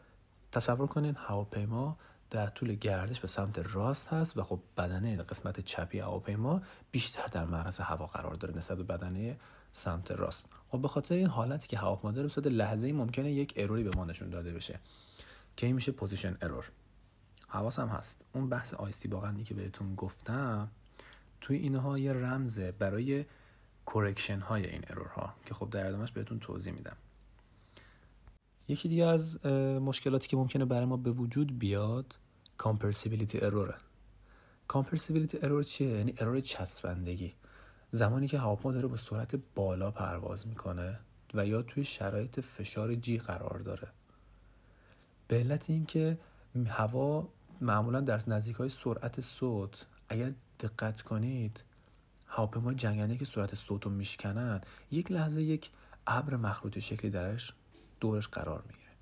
تصور 0.53 0.87
کنین 0.87 1.15
هواپیما 1.19 1.97
در 2.31 2.47
طول 2.47 2.75
گردش 2.75 3.21
به 3.21 3.29
سمت 3.29 3.59
راست 3.59 4.09
هست 4.09 4.37
و 4.37 4.43
خب 4.43 4.61
بدنه 4.77 5.17
قسمت 5.17 5.61
چپی 5.61 5.99
هواپیما 5.99 6.63
بیشتر 6.91 7.27
در 7.27 7.45
معرض 7.45 7.81
هوا 7.81 8.07
قرار 8.07 8.35
داره 8.35 8.57
نسبت 8.57 8.77
به 8.77 8.85
بدنه 8.85 9.37
سمت 9.73 10.11
راست. 10.11 10.49
خب 10.69 10.83
به 10.83 10.89
خاطر 10.89 11.15
این 11.15 11.27
حالتی 11.27 11.69
که 11.69 11.79
هواپیما 11.79 12.13
داره 12.13 12.29
به 12.43 12.51
لحظه 12.51 12.87
ای 12.87 12.93
ممکنه 12.93 13.33
یک 13.33 13.55
error 13.57 13.79
ی 13.79 13.83
به 13.83 13.91
ما 13.97 14.05
نشون 14.05 14.31
داده 14.31 14.53
بشه 14.53 14.81
که 15.57 15.67
این 15.67 15.75
میشه 15.75 15.93
position 15.93 16.37
error 16.43 16.71
حواسم 17.55 17.89
هست. 17.89 18.25
اون 18.33 18.49
بحث 18.49 18.75
ICE-T 18.75 19.09
باقندی 19.09 19.45
که 19.45 19.55
بهتون 19.55 19.95
گفتم 19.95 20.71
توی 21.41 21.57
اینها 21.57 21.99
یه 21.99 22.13
رمزه 22.13 22.73
برای 22.73 23.25
correction 23.85 24.41
های 24.41 24.67
این 24.67 24.83
error 24.89 25.07
ها 25.07 25.35
که 25.47 25.55
خب 25.55 25.71
در 25.71 25.87
ادامهش 25.87 26.13
بهتون 26.13 26.39
توضیح 26.39 26.73
میدم. 26.73 26.97
یکی 28.69 28.89
دیگه 28.89 29.05
از 29.05 29.47
مشکلاتی 29.81 30.29
که 30.29 30.37
ممکنه 30.37 30.65
برای 30.65 30.85
ما 30.85 30.97
به 30.97 31.11
وجود 31.11 31.59
بیاد 31.59 32.17
compressibility 32.59 33.41
error 33.41 33.75
ه 34.69 34.73
compressibility 34.73 35.39
error 35.43 35.63
چیه؟ 35.63 35.89
یعنی 35.89 36.15
error 36.19 36.41
چسبندگی. 36.41 37.35
زمانی 37.91 38.29
که 38.29 38.39
هواپیما 38.39 38.75
داره 38.75 38.89
با 38.89 38.97
سرعت 38.97 39.41
بالا 39.55 39.91
پرواز 39.91 40.47
می‌کنه 40.49 40.99
و 41.35 41.47
یا 41.47 41.63
توی 41.63 41.85
شرایط 41.85 42.41
فشار 42.41 42.95
G 42.95 43.19
قرار 43.19 43.59
داره. 43.59 43.89
به 45.29 45.37
علت 45.37 45.71
اینکه 45.71 46.19
هوا 46.67 47.29
معمولا 47.61 48.01
در 48.01 48.21
نزدیک 48.27 48.57
های 48.57 48.69
سرعت 48.69 49.21
صوت 49.21 49.87
اگر 50.09 50.33
دقت 50.61 51.03
کنید 51.03 51.65
هواپیما 52.27 52.75
جنگنده 52.75 53.17
که 53.17 53.25
سرعت 53.25 53.55
صوت 53.55 53.85
رو 53.85 53.91
میشکنن 53.91 54.61
یک 54.91 55.13
لحظه 55.13 55.43
یک 55.43 55.71
ابر 56.07 56.37
مخروطی 56.37 56.81
شکلی 56.81 57.11
درش 57.11 57.53
دورش 58.01 58.29
قرار 58.29 58.63
می‌گیره. 58.67 58.93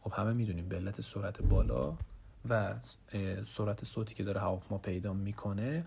خب 0.00 0.12
همه 0.12 0.32
می‌دونیم 0.32 0.68
به 0.68 0.76
علت 0.76 1.00
سرعت 1.00 1.42
بالا 1.42 1.96
و 2.48 2.74
سرعت 3.46 3.84
صوتی 3.84 4.14
که 4.14 4.24
داره 4.24 4.40
هواپیما 4.40 4.78
پیدا 4.78 5.12
می‌کنه 5.12 5.86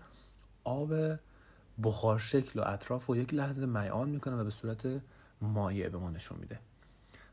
آب 0.64 0.92
بخار 1.82 2.18
شکل 2.18 2.60
و 2.60 2.62
اطراف 2.66 3.10
و 3.10 3.16
یک 3.16 3.34
لحظه 3.34 3.66
میعان 3.66 4.08
می‌کنه 4.08 4.36
و 4.36 4.44
به 4.44 4.50
صورت 4.50 5.00
مایع 5.40 5.88
به 5.88 5.98
ما 5.98 6.10
نشون 6.10 6.38
میده. 6.38 6.58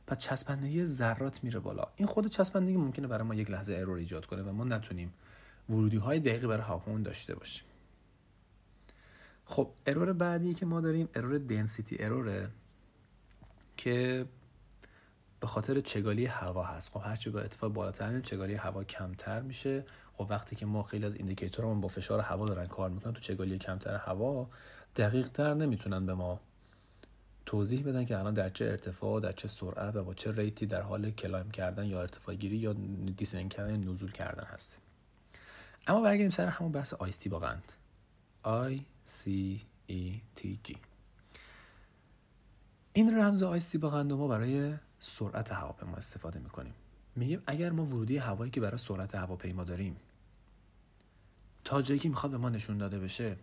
پس 0.08 0.18
چسبندگی 0.18 0.86
ذرات 0.86 1.44
میره 1.44 1.60
بالا. 1.60 1.84
این 1.96 2.08
خود 2.08 2.28
چسبندگی 2.28 2.78
ممکنه 2.78 3.08
برای 3.08 3.28
ما 3.28 3.36
یک 3.36 3.52
لحظه 3.52 3.74
ارور 3.74 3.98
ایجاد 3.98 4.26
کنه 4.26 4.42
و 4.42 4.52
ما 4.52 4.64
نتونیم 4.64 5.14
ورودی 5.70 5.98
های 5.98 6.20
دقیقی 6.20 6.48
برای 6.48 6.64
هواپیما 6.64 7.00
داشته 7.00 7.36
باشیم. 7.36 7.66
خب 9.46 9.72
error 9.86 10.14
بعدی 10.14 10.54
که 10.54 10.66
ما 10.66 10.82
داریم 10.82 11.10
error 11.16 11.38
density 11.38 11.98
error 12.00 12.42
ه 12.42 12.50
که 13.78 14.26
به 15.40 15.48
خاطر 15.48 15.80
چگالی 15.80 16.26
هوا 16.26 16.64
هست. 16.64 16.92
خب 16.92 17.02
هرچی 17.04 17.30
با 17.30 17.40
ارتفاع 17.40 17.70
بالاتر 17.70 18.20
چگالی 18.20 18.54
هوا 18.54 18.84
کمتر 18.84 19.42
میشه. 19.42 19.86
خب 20.14 20.28
وقتی 20.30 20.56
که 20.56 20.66
ما 20.66 20.84
خیلی 20.84 21.06
از 21.06 21.16
indicator 21.16 21.65
مون 21.65 21.82
با 21.82 21.88
فشار 21.88 22.20
هوا 22.20 22.46
دارن 22.46 22.68
کار 22.68 22.90
می‌کنن 22.90 23.14
تو 23.14 23.20
چگالی 23.20 23.58
کمتر 23.58 23.96
هوا 23.96 24.50
دقیق 24.96 25.30
تر 25.30 25.54
نمی‌تونن 25.54 26.06
به 26.06 26.14
ما 26.14 26.40
توضیح 27.46 27.84
بدن 27.84 28.06
که 28.06 28.20
الان 28.20 28.34
در 28.34 28.50
چه 28.50 28.66
ارتفاع 28.66 29.22
در 29.22 29.32
چه 29.32 29.48
سرعت 29.48 29.96
و 29.96 30.04
با 30.04 30.14
چه 30.14 30.32
rate 30.32 30.59
ی 30.59 30.66
در 30.66 30.82
حال 30.82 31.12
climb 31.12 31.52
کردن 31.52 31.86
یا 31.86 32.02
ارتفاع 32.02 32.36
گیری 32.36 32.58
یا 32.58 32.74
descend 33.18 33.54
کردن 33.54 33.90
نزول 33.90 34.12
کردن 34.12 34.44
هستیم. 34.44 34.82
اما 35.88 36.02
برگردیم 36.02 36.30
سر 36.30 36.48
همون 36.48 36.72
بحث 36.72 36.94
آیستی 36.94 37.30
با 37.30 37.40
قند 37.40 37.72
I 38.46 38.80
C 39.08 39.30
E 39.90 40.20
T 40.40 40.44
G 40.68 40.78
این 42.94 43.18
رمز 43.18 43.44
آیستی 43.44 43.78
با 43.78 43.90
قند 43.90 44.14
ما 44.14 44.28
برای 44.28 44.74
سرعت 45.00 45.52
هواپیما 45.52 45.98
استفاده 45.98 46.40
می‌کنیم. 46.40 46.74
میگیم 47.16 47.42
اگر 47.48 47.72
ما 47.72 47.86
ورودی 47.86 48.18
هوایی 48.18 48.52
که 48.52 48.62
برای 48.62 48.78
سرعت 48.78 49.16
هواپیما 49.16 49.64
داریم 49.64 49.96
تا 51.64 51.82
جایی 51.82 52.00
که 52.00 52.10
می‌خواد 52.10 52.32
به 52.32 52.38
ما 52.38 52.50
نشون 52.50 52.78
داده 52.78 53.00
بشه 53.00 53.38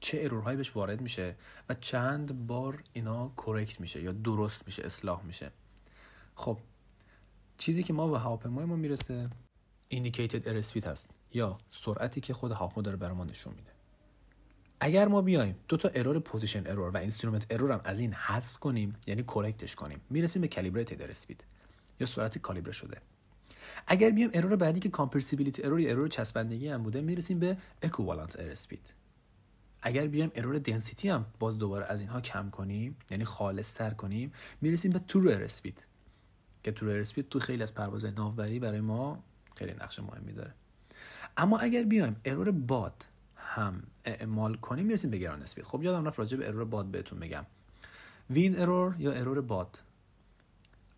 چه 0.00 0.18
ارورهایی 0.22 0.56
بهش 0.56 0.76
وارد 0.76 1.00
میشه 1.00 1.36
و 1.68 1.74
چند 1.74 2.46
بار 2.46 2.82
اینا 2.92 3.32
کرکت 3.36 3.80
میشه 3.80 4.02
یا 4.02 4.12
درست 4.12 4.66
میشه 4.66 4.86
اصلاح 4.86 5.24
میشه. 5.24 5.50
خب 6.34 6.58
چیزی 7.58 7.82
که 7.82 7.92
ما 7.92 8.08
به 8.08 8.18
هواپیمای 8.18 8.64
ما 8.64 8.76
می‌رسه 8.76 9.30
indicated 9.94 10.44
airspeed 10.44 10.86
هست 10.86 11.10
یا 11.34 11.58
سرعتی 11.70 12.20
که 12.20 12.34
خود 12.34 12.52
هواپیما 12.52 12.82
داره 12.82 12.96
برای 12.96 13.16
ما 13.16 13.24
نشون 13.24 13.54
میده. 13.54 13.70
اگر 14.80 15.08
ما 15.08 15.22
بیایم 15.22 15.56
دو 15.68 15.76
تا 15.76 15.88
error 15.94 16.18
position 16.18 16.66
error 16.66 16.90
و 16.90 16.96
instrument 16.96 17.46
error 17.50 17.72
هم 17.72 17.80
از 17.84 18.00
این 18.00 18.12
حذف 18.12 18.58
کنیم 18.58 18.96
یعنی 19.06 19.22
correct 19.22 19.62
ش 19.62 19.74
کنیم 19.74 20.00
می‌رسیم 20.10 20.42
به 20.42 20.48
calibrated 20.48 21.00
airspeed 21.00 21.44
یا 22.00 22.06
سرعت 22.06 22.38
کالیبره 22.38 22.72
شده. 22.72 23.00
اگر 23.86 24.10
بیایم 24.10 24.30
error 24.34 24.56
بعدی 24.56 24.80
که 24.80 24.88
compressibility 24.88 25.62
error 25.62 25.80
یا 25.80 25.90
error 25.90 26.08
چسبندگی 26.08 26.68
هم 26.68 26.82
بوده 26.82 27.00
می‌رسیم 27.00 27.38
به 27.38 27.56
equivalent 27.82 28.40
airspeed 28.40 28.94
اگر 29.86 30.06
بیایم 30.06 30.30
error 30.34 30.58
density 30.58 31.08
هم 31.08 31.26
باز 31.38 31.58
دوباره 31.58 31.86
از 31.88 32.00
اینها 32.00 32.20
کم 32.20 32.50
کنیم 32.50 32.96
یعنی 33.10 33.24
خالص 33.24 33.74
تر 33.74 33.90
کنیم 33.90 34.32
می‌رسیم 34.60 34.92
به 34.92 34.98
true 34.98 35.28
airspeed 35.28 35.86
که 36.62 36.72
true 36.72 36.88
airspeed 36.88 37.28
تو 37.28 37.40
خیلی 37.40 37.62
از 37.62 37.74
پرواز 37.74 38.04
ناوبری 38.04 38.58
برای 38.58 38.80
ما 38.80 39.22
خیلی 39.56 39.72
نقش 39.72 39.98
مهمی 39.98 40.32
داره. 40.32 40.54
اما 41.36 41.58
اگر 41.58 41.82
بیایم 41.82 42.16
error 42.24 42.50
باد 42.50 43.04
هم 43.36 43.82
اعمال 44.04 44.54
کنیم 44.54 44.86
می‌رسیم 44.86 45.10
به 45.10 45.18
ground 45.18 45.42
speed 45.42 45.64
خب 45.64 45.82
یادم 45.82 46.04
رفت 46.04 46.18
راجع 46.18 46.36
به 46.38 46.48
error 46.48 46.64
باد 46.64 46.86
بهتون 46.86 47.18
بگم 47.18 47.46
wind 48.30 48.60
error 48.60 48.96
یا 48.98 49.12
error 49.12 49.40
باد 49.40 49.78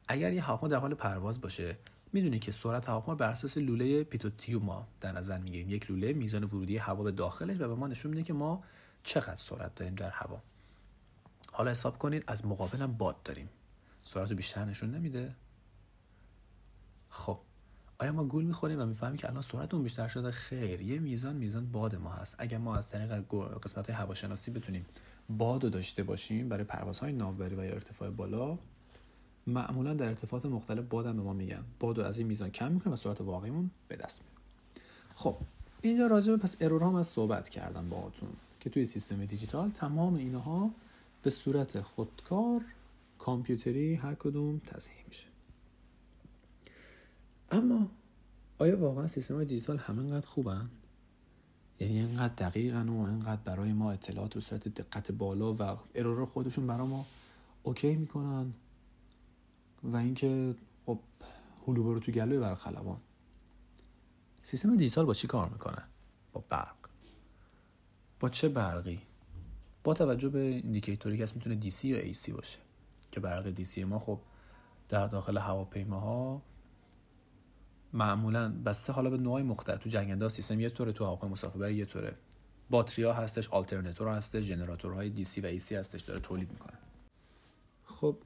اگر 0.09 0.33
یه 0.33 0.43
هواپیما 0.43 0.69
در 0.69 0.79
حال 0.79 0.95
پرواز 0.95 1.41
باشه 1.41 1.77
می‌دونی 2.19 2.39
که 2.39 2.53
سرعت 2.53 2.89
هواپیما 2.89 3.15
بر 3.15 3.31
اساس 3.31 3.59
لوله 3.59 4.05
pitot 4.05 4.36
tube 4.36 4.61
ما 4.61 4.89
در 5.01 5.13
نظر 5.13 5.39
می‌گیریم. 5.39 5.71
یک 5.71 5.91
لوله 5.91 6.13
میزان 6.13 6.45
ورودی 6.45 6.77
هوا 6.77 7.03
به 7.03 7.13
داخلش 7.13 7.57
و 7.61 7.69
به 7.69 7.75
ما 7.75 7.87
نشون 7.87 8.11
میده 8.11 8.23
که 8.23 8.33
ما 8.33 8.65
چقدر 9.03 9.37
سرعت 9.37 9.75
داریم 9.75 9.95
در 9.95 10.11
هوا. 10.11 10.43
حالا 11.53 11.71
حساب 11.71 11.99
کنید 11.99 12.25
از 12.27 12.47
مقابلم 12.47 12.93
باد 12.93 13.23
داریم. 13.23 13.49
سرعت 14.05 14.31
رو 14.31 14.37
بیشتر 14.37 14.65
نشون 14.65 14.91
نمیده. 14.91 15.35
خب 17.11 17.39
آیا 17.99 18.13
ما 18.13 18.25
گول 18.25 18.45
می‌خوریم 18.45 18.81
و 18.81 18.87
می‌فهمیم 18.87 19.17
که 19.17 19.29
الان 19.29 19.43
سرعت 19.43 19.75
اون 19.75 19.83
بیشتر 19.83 20.09
شده؟ 20.09 20.31
خیر 20.31 20.81
یه 20.81 20.99
میزان 20.99 21.37
میزان 21.37 21.73
باد 21.73 21.95
ما 21.95 22.13
هست. 22.13 22.37
اگر 22.39 22.59
ما 22.59 22.77
از 22.77 22.89
طریق 22.89 23.25
قسمت 23.63 23.91
هواشناسی 23.91 24.51
بتونیم 24.51 24.87
باد 25.29 25.71
داشته 25.71 26.03
باشیم 26.03 26.49
برای 26.49 26.65
پروازهای 26.65 27.13
ناوبری 27.13 27.55
و 27.55 27.65
یا 27.65 27.73
ارتفاع 27.73 28.11
بالا 28.11 28.59
معمولا 29.49 29.95
در 29.95 30.07
ارتفاعات 30.07 30.47
مختلف 30.47 30.85
بادم 30.85 31.17
به 31.17 31.23
ما 31.23 31.33
میگن. 31.33 31.65
باد 31.81 32.01
از 32.01 32.19
این 32.19 32.27
میزان 32.27 32.51
کم 32.51 32.73
می‌کنه 32.73 32.93
و 32.93 32.97
سرعت 32.97 33.21
واقعیمون 33.21 33.71
به 33.89 33.97
دست 33.97 34.23
میاد. 34.23 34.43
خب 35.15 35.37
اینجا 35.83 36.07
راجع 36.07 36.37
پس 36.37 36.57
error 36.61 36.83
هم 36.83 36.95
از 36.95 37.07
صحبت 37.07 37.49
کردم 37.49 37.89
باهاتون 37.89 38.29
که 38.61 38.71
توی 38.71 38.87
سیستم 38.87 39.25
دیجیتال 39.25 39.71
تمام 39.71 40.15
اینها 40.15 40.71
به 41.23 41.31
صورت 41.31 41.81
خودکار 41.81 42.61
کامپیوتری 43.19 43.95
هر 43.95 44.15
کدوم 44.15 44.59
تصحیح 44.59 45.05
میشه. 45.09 45.27
اما 47.51 47.89
آیا 48.59 48.79
واقعا 48.79 49.07
سیستم 49.07 49.35
های 49.35 49.45
دیجیتال 49.45 49.79
همینقدر 49.79 50.27
خوبن؟ 50.27 50.69
یعنی 51.81 51.99
اینقدر 51.99 52.35
دقیقن 52.35 52.89
و 52.89 53.05
اینقدر 53.07 53.41
برای 53.45 53.73
ما 53.73 53.93
اطلاعات 53.93 54.35
به 54.35 54.41
صورت 54.41 54.69
دقت 54.69 55.13
بالا 55.13 55.53
و 55.53 55.79
error 55.95 56.27
خودشون 56.27 56.67
برای 56.67 56.87
ما 56.87 57.07
okay 57.63 57.95
می‌کنن؟ 57.95 58.53
و 59.83 59.97
اینکه 59.97 60.55
خب 60.87 60.99
هلو 61.67 61.85
برو 61.85 62.01
تو 62.01 62.13
گلوی 62.13 62.39
برای 62.39 62.57
خلبان 62.57 63.01
سیستم 64.43 64.77
دیجیتال 64.77 65.05
با 65.05 65.15
چی 65.15 65.27
کار 65.27 65.49
می‌کنه؟ 65.49 65.83
با 66.33 66.45
برق. 66.49 66.77
با 68.21 68.29
چه 68.29 68.49
برقی؟ 68.49 69.01
با 69.85 69.95
توجه 69.95 70.29
به 70.29 70.41
ایندیکیتوری 70.41 71.19
که 71.19 71.27
می‌تونه 71.35 71.61
DC 71.61 71.85
یا 71.85 72.13
AC 72.13 72.31
باشه 72.31 72.59
که 73.11 73.21
برق 73.21 73.55
DC 73.55 73.79
ما 73.79 73.99
خب 73.99 74.21
در 74.89 75.07
داخل 75.07 75.39
هواپیماها 75.39 76.43
معمولا 77.93 78.53
بسته 78.65 78.93
حالا 78.93 79.11
به 79.11 79.19
نوعی 79.19 79.43
مختلف. 79.43 79.79
تو 79.79 79.89
جنگنده 79.89 80.29
سیستم 80.29 80.61
یه 80.61 80.71
طوره 80.71 80.93
تو 80.93 81.05
هواپیما 81.05 81.33
مسافربری 81.33 81.75
یه 81.75 81.85
طوره. 81.85 82.17
باتریا 82.71 83.13
هستش 83.13 83.49
آلترناتور 83.49 84.09
هستش 84.09 84.45
جنراتورهای 84.45 85.25
DC 85.25 85.39
و 85.39 85.59
AC 85.59 85.73
هستش 85.73 86.03
داره 86.03 86.21
تولید 86.21 86.51
می‌کنه. 86.51 86.79
خب 87.85 88.17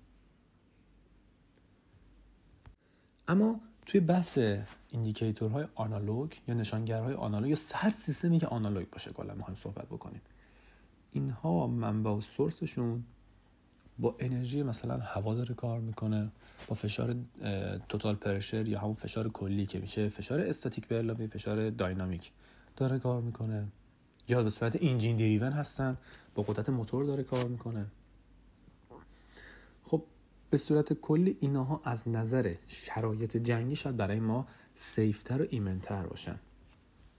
اما 3.32 3.60
توی 3.86 4.00
بحث 4.00 4.38
indicator 4.88 5.52
های 5.52 5.66
آنالوگ 5.74 6.32
یا 6.48 6.54
نشانگرهای 6.54 7.14
آنالوگ 7.14 7.50
یا 7.50 7.56
هر 7.74 7.90
سیستمی 7.90 8.38
که 8.38 8.46
آنالوگ 8.46 8.90
باشه 8.90 9.10
کلا 9.10 9.34
می‌خوایم 9.34 9.56
صحبت 9.56 9.86
بکنیم. 9.86 10.20
اینها 11.12 11.66
منبع 11.66 12.10
و 12.10 12.20
source 12.20 12.71
شون 12.71 13.04
با 13.98 14.16
انرژی 14.18 14.62
مثلا 14.62 14.98
هوا 14.98 15.34
داره 15.34 15.54
کار 15.54 15.80
می‌کنه 15.80 16.30
با 16.68 16.74
فشار 16.74 17.16
total 17.88 18.14
pressure 18.14 18.68
یا 18.68 18.80
همون 18.80 18.94
فشار 18.94 19.28
کلی 19.28 19.66
که 19.66 19.78
میشه 19.78 20.08
فشار 20.08 20.40
استاتیک 20.40 20.86
به 20.86 20.98
علاوه 20.98 21.26
فشار 21.26 21.70
داینامیک 21.70 22.32
داره 22.76 22.98
کار 22.98 23.22
می‌کنه. 23.22 23.66
یا 24.28 24.42
به 24.42 24.50
صورت 24.50 24.82
engine 24.82 25.16
driven 25.16 25.52
هستن 25.52 25.96
با 26.34 26.42
قدرت 26.42 26.68
موتور 26.68 27.04
داره 27.04 27.22
کار 27.22 27.48
می‌کنه. 27.48 27.86
به 30.52 30.58
صورت 30.58 30.92
کلی 30.92 31.36
اینها 31.40 31.80
از 31.84 32.08
نظر 32.08 32.54
شرایط 32.66 33.36
جنگی 33.36 33.76
شاید 33.76 33.96
برای 33.96 34.20
ما 34.20 34.46
سیفتر 34.74 35.42
و 35.42 35.46
ایمنتر 35.50 36.06
باشن. 36.06 36.38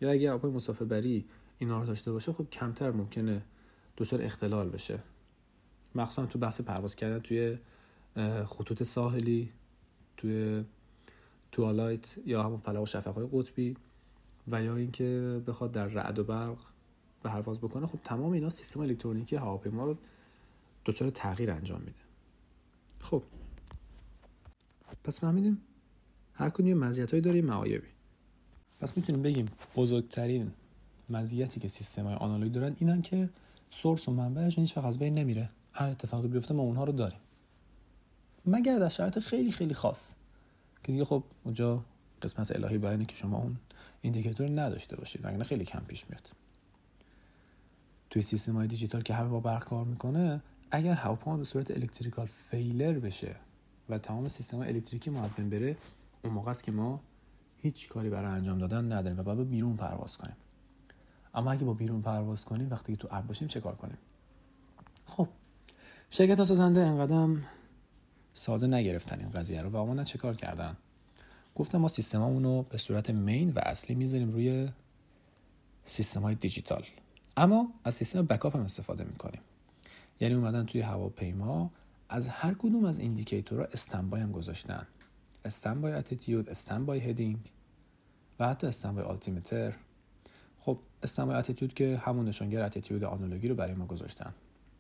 یا 0.02 0.12
اگه 0.12 0.30
هواپای 0.30 0.52
مسافربری 0.52 1.26
اینا 1.60 1.80
رو 1.80 1.86
داشته 1.86 2.12
باشه 2.12 2.32
خب 2.32 2.50
کمتر 2.50 2.92
ممکنه 2.92 3.42
دچار 3.98 4.22
اختلال 4.22 4.70
بشه. 4.70 5.00
مخصوصا 5.96 6.26
تو 6.26 6.40
بحث 6.40 6.62
پرواز 6.62 6.96
کردن 6.96 7.20
توی 7.20 7.58
خطوط 8.46 8.84
ساحلی 8.84 9.50
توی 10.18 10.64
توالایت 11.52 12.18
یا 12.26 12.44
همون 12.44 12.60
فلق 12.60 12.82
و 12.82 12.86
شفقهای 12.86 13.28
قطبی 13.32 13.78
و 14.48 14.64
یا 14.64 14.76
اینکه 14.76 15.42
بخواد 15.48 15.72
در 15.72 15.86
رعد 15.88 16.20
و 16.20 16.24
برق 16.24 16.58
پرواز 17.24 17.60
بکنه 17.60 17.88
خب 17.88 18.00
تمام 18.04 18.32
اینا 18.32 18.50
سیستم 18.50 18.80
الکترونیکی 18.80 19.36
هواپیما 19.36 19.86
رو 19.86 19.98
دچار 20.86 21.10
تغییر 21.10 21.52
انجام 21.52 21.80
میده. 21.80 22.03
خب. 23.04 23.24
پس 25.04 25.20
فهمیدیم؟ 25.20 25.62
هر 26.34 26.50
کدوم 26.50 26.68
یه 26.68 26.76
مزیتایی 26.76 27.22
داره 27.22 27.42
معایبی. 27.42 27.88
پس 28.80 28.98
می‌تونیم 28.98 29.22
بگیم 29.22 29.46
بزرگترین 29.76 30.52
مزیتی 31.10 31.60
که 31.60 31.68
سیستم 31.68 32.04
های 32.06 32.16
آنالوگ 32.16 32.52
دارن 32.52 32.76
اینن 32.80 33.02
که 33.02 33.30
سورس 33.72 34.08
و 34.08 34.12
منبعش 34.12 34.60
هیچ 34.60 34.78
از 34.78 35.00
بین 35.00 35.14
نمیره. 35.14 35.50
هر 35.74 35.88
اتفاقی 35.88 36.28
بیفته 36.28 36.54
ما 36.54 36.64
اونها 36.64 36.84
رو 36.84 36.92
داریم. 36.92 37.20
مگر 38.46 38.80
در 38.80 38.90
شرایط 38.90 39.20
خیلی 39.20 39.52
خیلی 39.52 39.74
خاص. 39.74 40.14
که 40.84 40.92
دیگه 40.92 41.06
خب 41.06 41.24
اونجا 41.44 41.84
قسمت 42.22 42.56
الهی 42.56 42.78
بیانه 42.78 43.06
که 43.06 43.16
شما 43.16 43.38
اون 43.38 43.58
indicator 44.02 44.50
نداشته 44.50 44.96
باشید 44.96 45.26
وگرنه 45.26 45.44
خیلی 45.44 45.66
کم 45.66 45.80
پیش 45.88 46.10
میاد. 46.10 46.32
توی 48.10 48.22
سیستم 48.22 48.54
های 48.54 48.68
دیجیتال 48.68 49.02
که 49.02 49.14
همه 49.14 49.30
با 49.30 49.40
برق 49.40 49.64
کار 49.64 49.86
می‌کنه 49.86 50.42
اگر 50.76 50.94
هواپیما 50.94 51.38
به 51.38 51.44
صورت 51.44 51.72
electrical 51.72 52.28
failure 52.50 53.00
بشه 53.00 53.36
و 53.90 53.98
تمام 53.98 54.28
سیستم 54.28 54.60
الکتریکی 54.60 55.10
ما 55.10 55.24
از 55.24 55.34
بین 55.34 55.50
بره 55.50 55.78
اون 56.24 56.34
موقع 56.34 56.52
است 56.52 56.64
که 56.64 56.72
ما 56.72 57.00
هیچ 57.58 57.90
کاری 57.90 58.10
برای 58.10 58.32
انجام 58.32 58.58
دادن 58.58 58.92
نداریم 58.92 59.20
و 59.20 59.24
باید 59.24 59.50
بیرون 59.50 59.78
پرواز 59.78 60.18
کنیم. 60.18 60.36
اما 61.34 61.52
اگه 61.52 61.66
با 61.66 61.74
بیرون 61.74 62.02
پرواز 62.02 62.46
کنیم 62.46 62.70
وقتی 62.72 62.94
که 62.94 62.98
تو 62.98 63.08
ابر 63.12 63.28
باشیم 63.28 63.48
چه 63.48 63.62
کار 63.62 63.76
کنیم؟ 63.76 63.98
خب 65.06 65.28
شرکت 66.10 66.44
سازنده 66.44 66.82
انقدر 66.82 67.30
ساده 68.34 68.68
نگرفتن 68.68 69.20
این 69.20 69.30
قضیه 69.30 69.62
رو 69.62 69.70
و 69.70 69.76
اومدن 69.76 70.04
چه 70.04 70.18
کار 70.18 70.36
کردن؟ 70.36 70.78
گفتم 71.56 71.78
ما 71.78 71.88
سیستممون 71.88 72.44
رو 72.44 72.62
به 72.70 72.78
صورت 72.78 73.10
main 73.10 73.50
و 73.50 73.60
اصلی 73.64 73.96
می‌ذاریم 73.96 74.32
روی 74.32 74.70
سیستم 75.84 76.22
های 76.22 76.36
دیجیتال. 76.36 76.86
اما 77.38 77.68
از 77.84 77.96
سیستم 77.96 78.26
backup 78.26 78.56
هم 78.56 78.62
استفاده 78.62 79.04
می‌کنیم. 79.04 79.42
یعنی 80.20 80.34
اومدن 80.36 80.66
توی 80.66 80.82
هواپیما 80.82 81.72
از 82.10 82.28
هر 82.28 82.54
کدوم 82.54 82.86
از 82.86 83.00
indicator 83.00 83.66
ها 83.66 83.73
standby 83.73 84.22
هم 84.22 84.32
گذاشتن. 84.32 84.88
standby 85.46 85.94
attitude 85.94 86.50
standby 86.50 87.00
heading 87.00 87.52
و 88.40 88.48
حتی 88.48 88.68
standby 88.68 89.04
altimeter 89.04 89.74
خب 90.60 90.80
standby 91.04 91.36
attitude 91.36 91.74
که 91.74 91.98
همون 91.98 92.26
نشانگر 92.26 92.62
attitude 92.62 93.04
آنالوگی 93.04 93.48
رو 93.48 93.56
برای 93.56 93.74
ما 93.74 93.86
گذاشتن. 93.86 94.34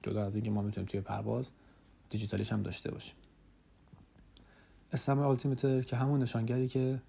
جدا 0.04 0.26
از 0.26 0.36
اینکه 0.36 0.52
ما 0.52 0.62
می‌تونیم 0.62 0.88
توی 0.88 1.02
پرواز 1.02 1.52
دیجیتالیش 2.10 2.52
هم 2.52 2.63
داشته 2.63 2.91
باشیم. 2.91 3.15
استنبای 4.93 5.26
آلتیمتر 5.26 5.82
که 5.82 5.96
همون 5.96 6.22
نشانگری 6.22 6.67
که 6.67 7.02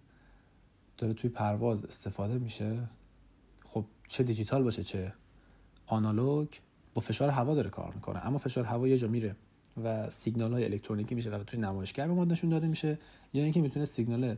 داره 0.99 1.15
توی 1.15 1.31
پرواز 1.31 1.85
استفاده 1.85 2.39
میشه 2.39 2.89
خب 3.65 3.85
چه 4.09 4.25
دیجیتال 4.25 4.63
باشه 4.63 4.85
چه 4.85 5.13
آنالوگ 5.87 6.49
با 6.95 7.01
فشار 7.01 7.31
هوا 7.31 7.55
داره 7.55 7.71
کار 7.71 7.93
می‌کنه. 7.95 8.27
اما 8.27 8.39
فشار 8.39 8.65
هوا 8.65 8.89
یه 8.89 8.97
جا 8.97 9.09
میره 9.09 9.37
و 9.85 10.11
سیگنال 10.11 10.53
های 10.53 10.65
الکترونیکی 10.65 11.15
میشه 11.15 11.31
و 11.31 11.45
توی 11.45 11.61
نمایشگر 11.61 12.07
به 12.07 12.13
ما 12.13 12.25
نشون 12.25 12.51
داده 12.51 12.69
میشه 12.69 12.99
یا 13.33 13.43
اینکه 13.43 13.61
می‌تونه 13.61 13.85
سیگنال 13.85 14.37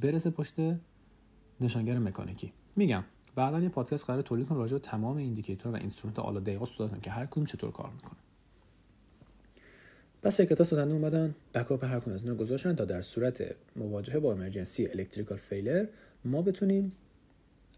برسه 0.00 0.30
پشت 0.30 0.54
نشانگر 1.60 1.98
مکانیکی. 1.98 2.52
میگم 2.76 3.04
بعدا 3.34 3.60
یه 3.60 3.68
پادکست 3.68 4.04
قراره 4.04 4.22
تولید 4.22 4.48
کنم 4.48 4.58
راجع 4.58 4.72
به 4.72 4.78
تمام 4.78 5.16
indicator 5.16 5.72
و 5.72 5.76
instrument 5.76 6.18
آلا 6.18 6.40
دقیقا 6.40 6.66
صحبت 6.66 7.02
که 7.02 7.10
هر 7.10 7.26
کدوم 7.26 7.44
چطور 7.44 7.70
کار 7.70 7.90
می‌کنه. 7.90 8.18
پس 10.22 10.36
شرکت 10.36 10.58
ها 10.58 10.64
سازنده 10.64 10.94
اومدن 10.94 11.34
backup 11.54 11.84
هر 11.84 12.00
کدوم 12.00 12.14
از 12.14 12.22
اینا 12.22 12.34
گذاشتن 12.34 12.76
تا 12.76 12.84
در 12.84 13.02
صورت 13.02 13.56
مواجهه 13.76 14.18
با 14.18 14.32
emergency 14.32 14.86
electrical 14.86 15.38
failure 15.38 15.86
ما 16.24 16.42
بتونیم 16.42 16.92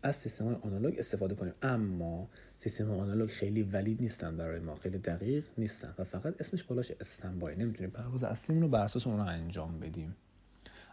از 0.02 0.16
سیستم 0.16 0.54
آنالوگ 0.54 0.94
استفاده 0.98 1.34
کنیم. 1.34 1.52
اما 1.62 2.28
سیستم 2.56 2.90
آنالوگ 2.90 3.30
خیلی 3.30 3.62
valid 3.62 4.02
نیستن 4.02 4.36
برای 4.36 4.60
ما 4.60 4.74
خیلی 4.74 4.98
دقیق 4.98 5.44
نیستن 5.58 5.94
و 5.98 6.04
فقط 6.04 6.34
اسمش 6.40 6.62
بالاش 6.62 6.92
standby. 7.00 7.56
نمی‌تونیم 7.56 7.90
پرواز 7.90 8.22
اصلیمون 8.22 8.62
رو 8.62 8.68
بر 8.68 8.84
اساس 8.84 9.06
اونها 9.06 9.26
انجام 9.26 9.80
بدیم. 9.80 10.16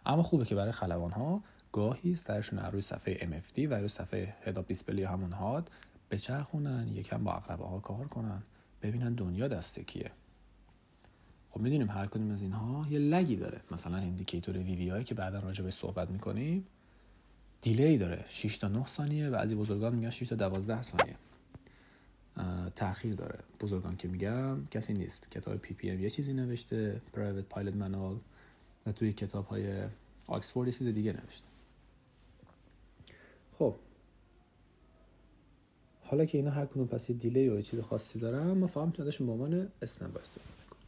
اما 0.06 0.22
خوبه 0.22 0.44
که 0.44 0.54
برای 0.54 0.72
خلبان 0.72 1.10
ها 1.10 1.42
گاهی 1.72 2.14
سرشون 2.14 2.58
روی 2.58 2.80
صفحه 2.80 3.14
MFD 3.14 3.58
و 3.58 3.74
روی 3.74 3.88
صفحه 3.88 4.34
head-up 4.42 4.66
display 4.66 5.04
همون 5.04 5.32
HUD 5.32 5.70
بچرخونن 6.10 6.88
یکم 6.88 7.24
با 7.24 7.32
عقربه 7.32 7.64
ها 7.64 7.78
کار 7.80 8.08
کنن 8.08 8.42
ببینن 8.82 9.14
دنیا 9.14 9.48
دست 9.48 9.84
کیه. 9.84 10.10
خب 11.50 11.60
می‌دونیم 11.60 11.90
هر 11.90 12.06
کدوم 12.06 12.30
از 12.30 12.42
اینها 12.42 12.86
یه 12.90 12.98
lag 12.98 13.26
ی 13.26 13.36
داره. 13.36 13.60
مثلا 13.70 13.96
indicator 13.96 14.58
VV 14.58 15.04
که 15.04 15.14
بعدا 15.14 15.40
راجع 15.40 15.64
به 15.64 15.70
صحبت 15.70 16.10
می‌کنیم. 16.10 16.66
delay 17.60 17.98
داره. 17.98 18.24
6 18.28 18.58
تا 18.58 18.68
9 18.68 18.86
ثانیه 18.86 19.30
بعضی 19.30 19.54
بزرگان 19.54 19.94
میگن 19.94 20.10
6 20.10 20.28
تا 20.28 20.36
12 20.36 20.82
ثانیه. 20.82 21.16
تاخیر 22.76 23.14
داره. 23.14 23.38
بزرگان 23.60 23.96
که 23.96 24.08
میگم 24.08 24.66
کسی 24.66 24.92
نیست. 24.92 25.30
کتاب 25.30 25.56
PPM 25.56 26.00
یه 26.00 26.10
چیزی 26.10 26.32
نوشته 26.32 27.00
private 27.12 27.44
pilot 27.44 27.74
manual 27.74 28.16
و 28.86 28.92
توی 28.92 29.12
کتاب 29.12 29.46
های 29.46 29.82
آکسفورد 30.26 30.68
یه 30.68 30.74
چیز 30.74 30.86
دیگه 30.86 31.12
نوشته. 31.12 31.46
خب. 33.58 33.76
حالا 36.02 36.24
که 36.24 36.38
اینا 36.38 36.50
هر 36.50 36.66
کدوم 36.66 36.86
پس 36.86 37.10
یه 37.10 37.16
دیلی 37.16 37.40
یا 37.40 37.60
چیز 37.60 37.80
خاصی 37.80 38.18
دارن 38.18 38.50
ما 38.50 38.66
می‌تونیم 38.66 38.94
ازشون 38.98 39.26
به 39.26 39.32
عنوان 39.32 39.68
اسنپ 39.82 40.16
استفاده 40.16 40.62
کنیم 40.70 40.82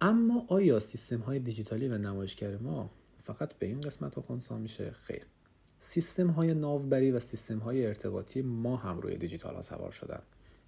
اما 0.00 0.44
آیا 0.48 0.80
سیستم 0.80 1.18
های 1.18 1.38
دیجیتالی 1.38 1.88
و 1.88 1.98
نمایشگر 1.98 2.56
ما 2.56 2.90
فقط 3.22 3.52
به 3.52 3.66
این 3.66 3.80
قسمت 3.80 4.14
ها 4.14 4.22
خونسا 4.22 4.58
میشه؟ 4.58 4.90
خیر. 4.90 5.26
سیستم 5.78 6.26
های 6.26 6.54
ناوبری 6.54 7.10
و 7.10 7.20
سیستم 7.20 7.58
های 7.58 7.86
ارتباطی 7.86 8.42
ما 8.42 8.76
هم 8.76 9.00
روی 9.00 9.16
دیجیتال 9.16 9.54
ها 9.54 9.62
سوار 9.62 9.90
شدن. 9.90 10.22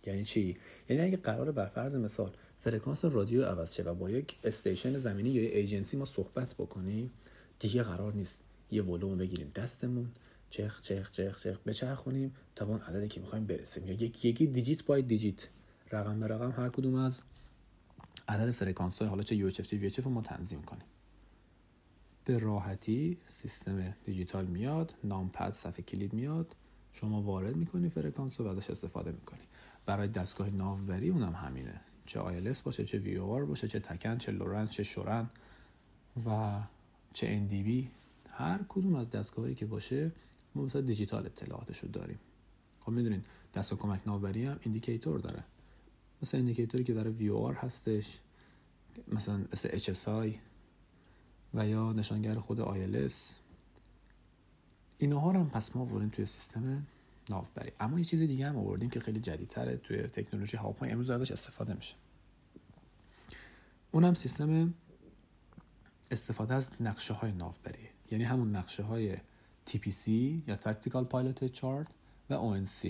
یعنی 0.06 0.24
چی؟ 0.24 0.56
یعنی 0.88 1.02
اگه 1.02 1.16
قرار 1.16 1.52
بر 1.52 1.66
فرض 1.66 1.96
مثال 1.96 2.30
فرکانس 2.58 3.04
رادیو 3.04 3.44
عوض 3.44 3.74
شه 3.74 3.82
و 3.82 3.94
با 3.94 4.10
یک 4.10 4.36
station 4.44 4.98
زمینی 4.98 5.30
یا 5.30 5.42
ایجنسی 5.42 5.96
ما 5.96 6.04
صحبت 6.04 6.54
بکنیم 6.54 7.10
دیگه 7.58 7.82
قرار 7.82 8.12
نیست 8.12 8.42
یه 8.70 8.82
ولوم 8.82 9.18
بگیریم 9.18 9.52
دستمون 9.54 10.08
چخ 10.50 10.80
چخ 10.80 11.10
چخ 11.10 11.42
چخ 11.42 11.58
بچرخونیم 11.66 12.34
تا 12.56 12.66
اون 12.66 12.80
عددی 12.80 13.08
که 13.08 13.20
می‌خوایم 13.20 13.46
برسیم. 13.46 13.86
یا 13.86 13.92
یک 13.92 14.24
یکی 14.24 14.46
digit 14.46 14.84
by 14.84 15.02
digit. 15.02 15.48
رقم 15.92 16.20
به 16.20 16.26
رقم 16.26 16.50
هر 16.50 16.68
کدوم 16.68 16.94
از 16.94 17.22
عدد 18.28 18.50
فرکانس 18.50 18.98
های 18.98 19.08
حالا 19.08 19.22
چه 19.22 19.36
U 19.36 19.50
رو 20.02 20.10
ما 20.10 20.22
تنظیم 20.22 20.62
کنیم. 20.62 20.84
به 22.30 22.38
راحتی 22.38 23.16
سیستم 23.28 23.94
دیجیتال 24.04 24.46
میاد 24.46 24.94
numpad 25.04 25.52
صفحه 25.52 25.82
کلید 25.82 26.12
میاد. 26.12 26.56
شما 26.92 27.22
وارد 27.22 27.56
می‌کنی 27.56 27.88
فرکانس 27.88 28.40
رو 28.40 28.46
ازش 28.46 28.70
استفاده 28.70 29.12
می‌کنی. 29.12 29.40
برای 29.86 30.08
دستگاه 30.08 30.50
ناوبری 30.50 31.08
اونم 31.08 31.32
همینه. 31.32 31.80
چه 32.06 32.20
ILS 32.20 32.62
باشه 32.62 32.84
چه 32.84 32.98
VOR 32.98 33.18
باشه 33.18 33.68
چه 33.68 33.80
TACAN 33.80 34.18
چه 34.18 34.32
LORAN-C 34.32 34.70
چه 34.70 34.82
SHORAN 34.82 35.30
و 36.26 36.60
چه 37.12 37.48
NDB 37.48 37.84
هر 38.30 38.60
کدوم 38.68 38.94
از 38.94 39.10
دستگاهی 39.10 39.54
که 39.54 39.66
باشه 39.66 40.12
ما 40.54 40.62
مثلا 40.62 40.80
دیجیتال 40.80 41.26
اطلاعاتش 41.26 41.78
رو 41.78 41.88
داریم. 41.88 42.18
خب 42.80 42.92
می‌دونین 42.92 43.22
دستگاه 43.54 43.78
کمک 43.78 44.00
ناوبری 44.06 44.44
هم 44.44 44.60
indicator 44.62 45.20
داره. 45.20 45.44
مثل 46.22 46.36
indicator 46.36 46.79
ی 46.79 46.84
که 46.84 46.94
برای 46.94 47.12
VOR 47.12 47.54
هستش 47.54 48.18
مثلا 49.08 49.40
مثل 49.52 49.78
HSI 49.78 50.49
و 51.54 51.68
یا 51.68 51.92
نشانگر 51.92 52.34
خود 52.34 52.60
ILS 52.60 53.12
اینها 54.98 55.30
رو 55.30 55.40
هم 55.40 55.50
پس 55.50 55.76
ما 55.76 55.82
آوردیم 55.82 56.08
توی 56.08 56.26
سیستم 56.26 56.86
ناوبری. 57.30 57.72
اما 57.80 57.98
یه 57.98 58.04
چیز 58.04 58.20
دیگه 58.20 58.48
هم 58.48 58.56
آوردیم 58.56 58.90
که 58.90 59.00
خیلی 59.00 59.20
جدیدتره. 59.20 59.76
توی 59.76 60.02
تکنولوژی 60.02 60.56
هاوپای 60.56 60.90
امروز 60.90 61.10
ازش 61.10 61.30
استفاده 61.30 61.74
میشه. 61.74 61.94
اونم 63.92 64.14
سیستم 64.14 64.74
استفاده 66.10 66.54
از 66.54 66.70
نقشه 66.80 67.14
های 67.14 67.32
ناوبری. 67.32 67.88
یعنی 68.10 68.24
همون 68.24 68.56
نقشه 68.56 68.82
های 68.82 69.16
TPC 69.68 70.08
یا 70.46 70.56
Tactical 70.56 71.04
Pilot 71.12 71.58
Chart 71.58 71.90
و 72.30 72.36
ONC 72.36 72.88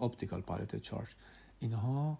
Optical 0.00 0.42
Pilot 0.48 0.88
Chart 0.88 1.08
اینها 1.60 2.18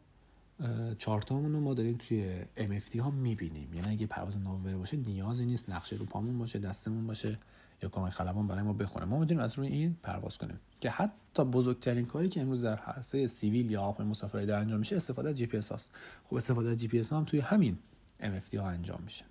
چارت 0.99 1.31
رو 1.31 1.61
ما 1.61 1.75
داریم 1.75 1.97
توی 1.97 2.43
MFT 2.57 2.97
ها 2.97 3.11
می‌بینیم. 3.11 3.75
یعنی 3.75 3.91
اگه 3.91 4.07
پرواز 4.07 4.39
ناوبری 4.39 4.75
باشه 4.75 4.97
نیازی 4.97 5.47
نیست 5.47 5.71
نقشه 5.71 5.97
رو 5.97 6.05
پامون 6.05 6.39
باشه 6.39 6.59
دستمون 6.59 7.07
باشه 7.07 7.39
یا 7.83 7.89
کمک 7.89 8.13
خلبان 8.13 8.47
برای 8.47 8.63
ما 8.63 8.73
بخونه. 8.73 9.05
ما 9.05 9.19
می‌تونیم 9.19 9.43
از 9.43 9.59
روی 9.59 9.69
این 9.69 9.97
پرواز 10.03 10.39
کنیم. 10.39 10.61
که 10.81 10.91
حتی 10.91 11.45
بزرگترین 11.45 12.07
کاری 12.07 12.29
که 12.29 12.41
امروز 12.41 12.65
در 12.65 12.77
حسه 12.77 13.27
civil 13.27 13.71
یا 13.71 13.83
آب 13.83 14.03
مسافرای 14.03 14.47
در 14.47 14.59
انجام 14.59 14.79
میشه 14.79 14.97
استفاده 14.97 15.29
از 15.29 15.35
جی 15.35 15.47
پی 15.47 15.57
اس 15.57 15.73
هاست. 15.73 15.91
خب 16.25 16.37
استفاده 16.37 16.71
از 16.71 16.77
جی 16.77 16.89
پی 16.89 17.01
اس 17.01 17.13
هم 17.13 17.25
توی 17.25 17.41
همین 17.41 17.79
MFD 18.21 18.55
ها 18.55 18.69
انجام 18.69 19.03
میشه. 19.03 19.25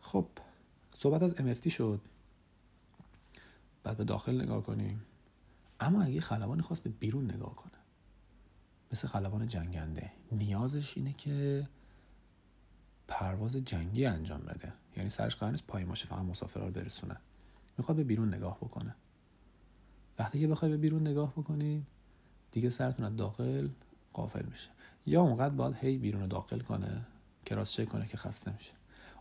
خب 0.00 0.26
صحبت 0.94 1.22
از 1.22 1.34
MFD 1.34 1.72
شد. 1.72 2.00
بعد 3.82 3.96
به 3.96 4.04
داخل 4.04 4.42
نگاه 4.42 4.62
کنیم. 4.62 5.02
اما 5.80 6.02
اگه 6.02 6.20
خلبانی 6.20 6.62
خواست 6.62 6.82
به 6.82 6.90
بیرون 6.90 7.24
نگاه 7.24 7.56
کنه 7.56 7.77
مثل 8.92 9.08
خلبان 9.08 9.48
جنگنده. 9.48 10.12
نیازش 10.32 10.96
اینه 10.96 11.12
که 11.12 11.66
پرواز 13.08 13.56
جنگی 13.56 14.06
انجام 14.06 14.40
بده. 14.40 14.72
یعنی 14.96 15.10
سرش 15.10 15.36
قرار 15.36 15.50
نیست 15.50 15.66
پای 15.66 15.84
ماشه 15.84 16.06
فقط 16.06 16.22
مسافرها 16.22 16.66
رو 16.66 16.72
برسونه. 16.72 17.16
می‌خواد 17.78 17.96
به 17.96 18.04
بیرون 18.04 18.34
نگاه 18.34 18.56
بکنه. 18.56 18.94
وقتی 20.18 20.40
که 20.40 20.48
بخوای 20.48 20.70
به 20.70 20.76
بیرون 20.76 21.08
نگاه 21.08 21.32
بکنید 21.32 21.86
دیگه 22.52 22.68
سرتون 22.68 23.06
از 23.06 23.16
داخل 23.16 23.68
غافل 24.12 24.44
میشه. 24.44 24.68
یا 25.06 25.22
اونقدر 25.22 25.54
باید 25.54 25.74
هی 25.74 25.98
بیرون 25.98 26.28
داخل 26.28 26.60
کنه 26.60 27.06
cross 27.44 27.72
check 27.72 27.88
کنه 27.88 28.06
که 28.06 28.16
خسته 28.16 28.52
میشه. 28.52 28.72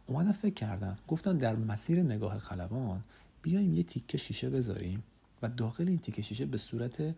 اومدن 0.08 0.32
فکر 0.32 0.54
کردن 0.54 0.98
گفتن 1.08 1.38
در 1.38 1.56
مسیر 1.56 2.04
نگاه 2.04 2.40
خلبان 2.40 3.04
بیایم 3.42 3.74
یه 3.74 3.84
تیکه 3.84 4.18
شیشه 4.18 4.50
بذاریم 4.50 5.04
و 5.42 5.50
داخل 5.50 5.88
این 5.88 6.00
تیکه 6.00 6.22
شیشه 6.22 6.46
به 6.46 6.58
صورت 6.58 7.16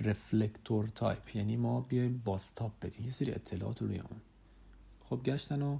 reflector 0.00 0.88
type 0.88 1.36
یعنی 1.36 1.56
ما 1.56 1.80
بیایم 1.80 2.22
باستاپ 2.24 2.72
بدیم. 2.82 3.04
یه 3.04 3.12
سری 3.12 3.32
اطلاعات 3.32 3.82
روی 3.82 3.98
اون. 3.98 4.20
خب 5.04 5.22
گشتن 5.22 5.62
و 5.62 5.78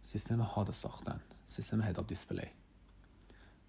سیستم 0.00 0.40
HUD 0.40 0.72
ساختن. 0.72 1.20
سیستم 1.46 1.82
head-up 1.82 2.06
display 2.06 2.46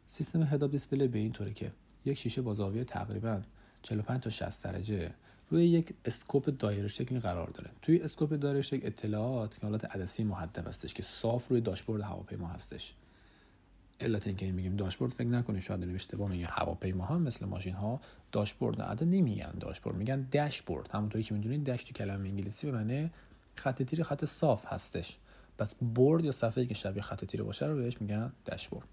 سیستم 0.07 0.43
head-up 0.43 0.71
display 0.71 1.07
به 1.07 1.19
این 1.19 1.31
طوره 1.31 1.53
که 1.53 1.71
یک 2.05 2.17
شیشه 2.17 2.41
با 2.41 2.53
زاویه 2.53 2.83
تقریبا 2.83 3.41
45 3.81 4.23
تا 4.23 4.29
60 4.29 4.63
درجه 4.63 5.13
روی 5.49 5.65
یک 5.65 5.93
scope 6.05 6.57
دایره 6.57 6.87
شکلی 6.87 7.19
قرار 7.19 7.49
داره. 7.49 7.69
توی 7.81 8.01
scope 8.01 8.33
دایره 8.33 8.61
شکل 8.61 8.87
اطلاعات 8.87 9.59
که 9.59 9.67
حالت 9.67 9.95
عدسی 9.95 10.23
محدب 10.23 10.67
هستش 10.67 10.93
که 10.93 11.03
صاف 11.03 11.47
روی 11.47 11.61
داشبورد 11.61 12.01
هواپیما 12.01 12.47
هستش. 12.47 12.93
علت 14.01 14.27
اینکه 14.27 14.51
میگیم 14.51 14.75
داشبورد 14.75 15.11
فکر 15.11 15.27
نکنید 15.27 15.61
شاید 15.61 15.79
داریم 15.79 15.95
اشتباه 15.95 16.29
میگیم 16.29 16.47
هواپیما 16.49 17.05
ها 17.05 17.19
مثل 17.19 17.45
ماشین 17.45 17.73
ها 17.73 18.01
داشبورد 18.31 18.81
عدد 18.81 19.03
نمیگن. 19.03 19.51
داشبورد 19.59 19.95
میگن 19.95 20.27
داشبورد. 20.31 20.89
همونطوری 20.91 21.23
که 21.23 21.33
می‌دونید 21.33 21.63
dash 21.63 21.83
تو 21.83 21.93
کلمه 21.93 22.29
انگلیسی 22.29 22.71
به 22.71 22.77
معنی 22.77 23.11
خط 23.55 23.83
تیر 23.83 24.03
خط 24.03 24.25
صاف 24.25 24.65
هستش. 24.73 25.17
پس 25.57 25.75
برد 25.75 26.25
یا 26.25 26.31
صفحه 26.31 26.65
که 26.65 26.73
شبیه 26.73 27.01
خط 27.01 27.25
تیر 27.25 27.43
باشه 27.43 27.65
رو 27.65 27.75
بهش 27.75 28.01
میگن 28.01 28.31
داشبورد. 28.45 28.87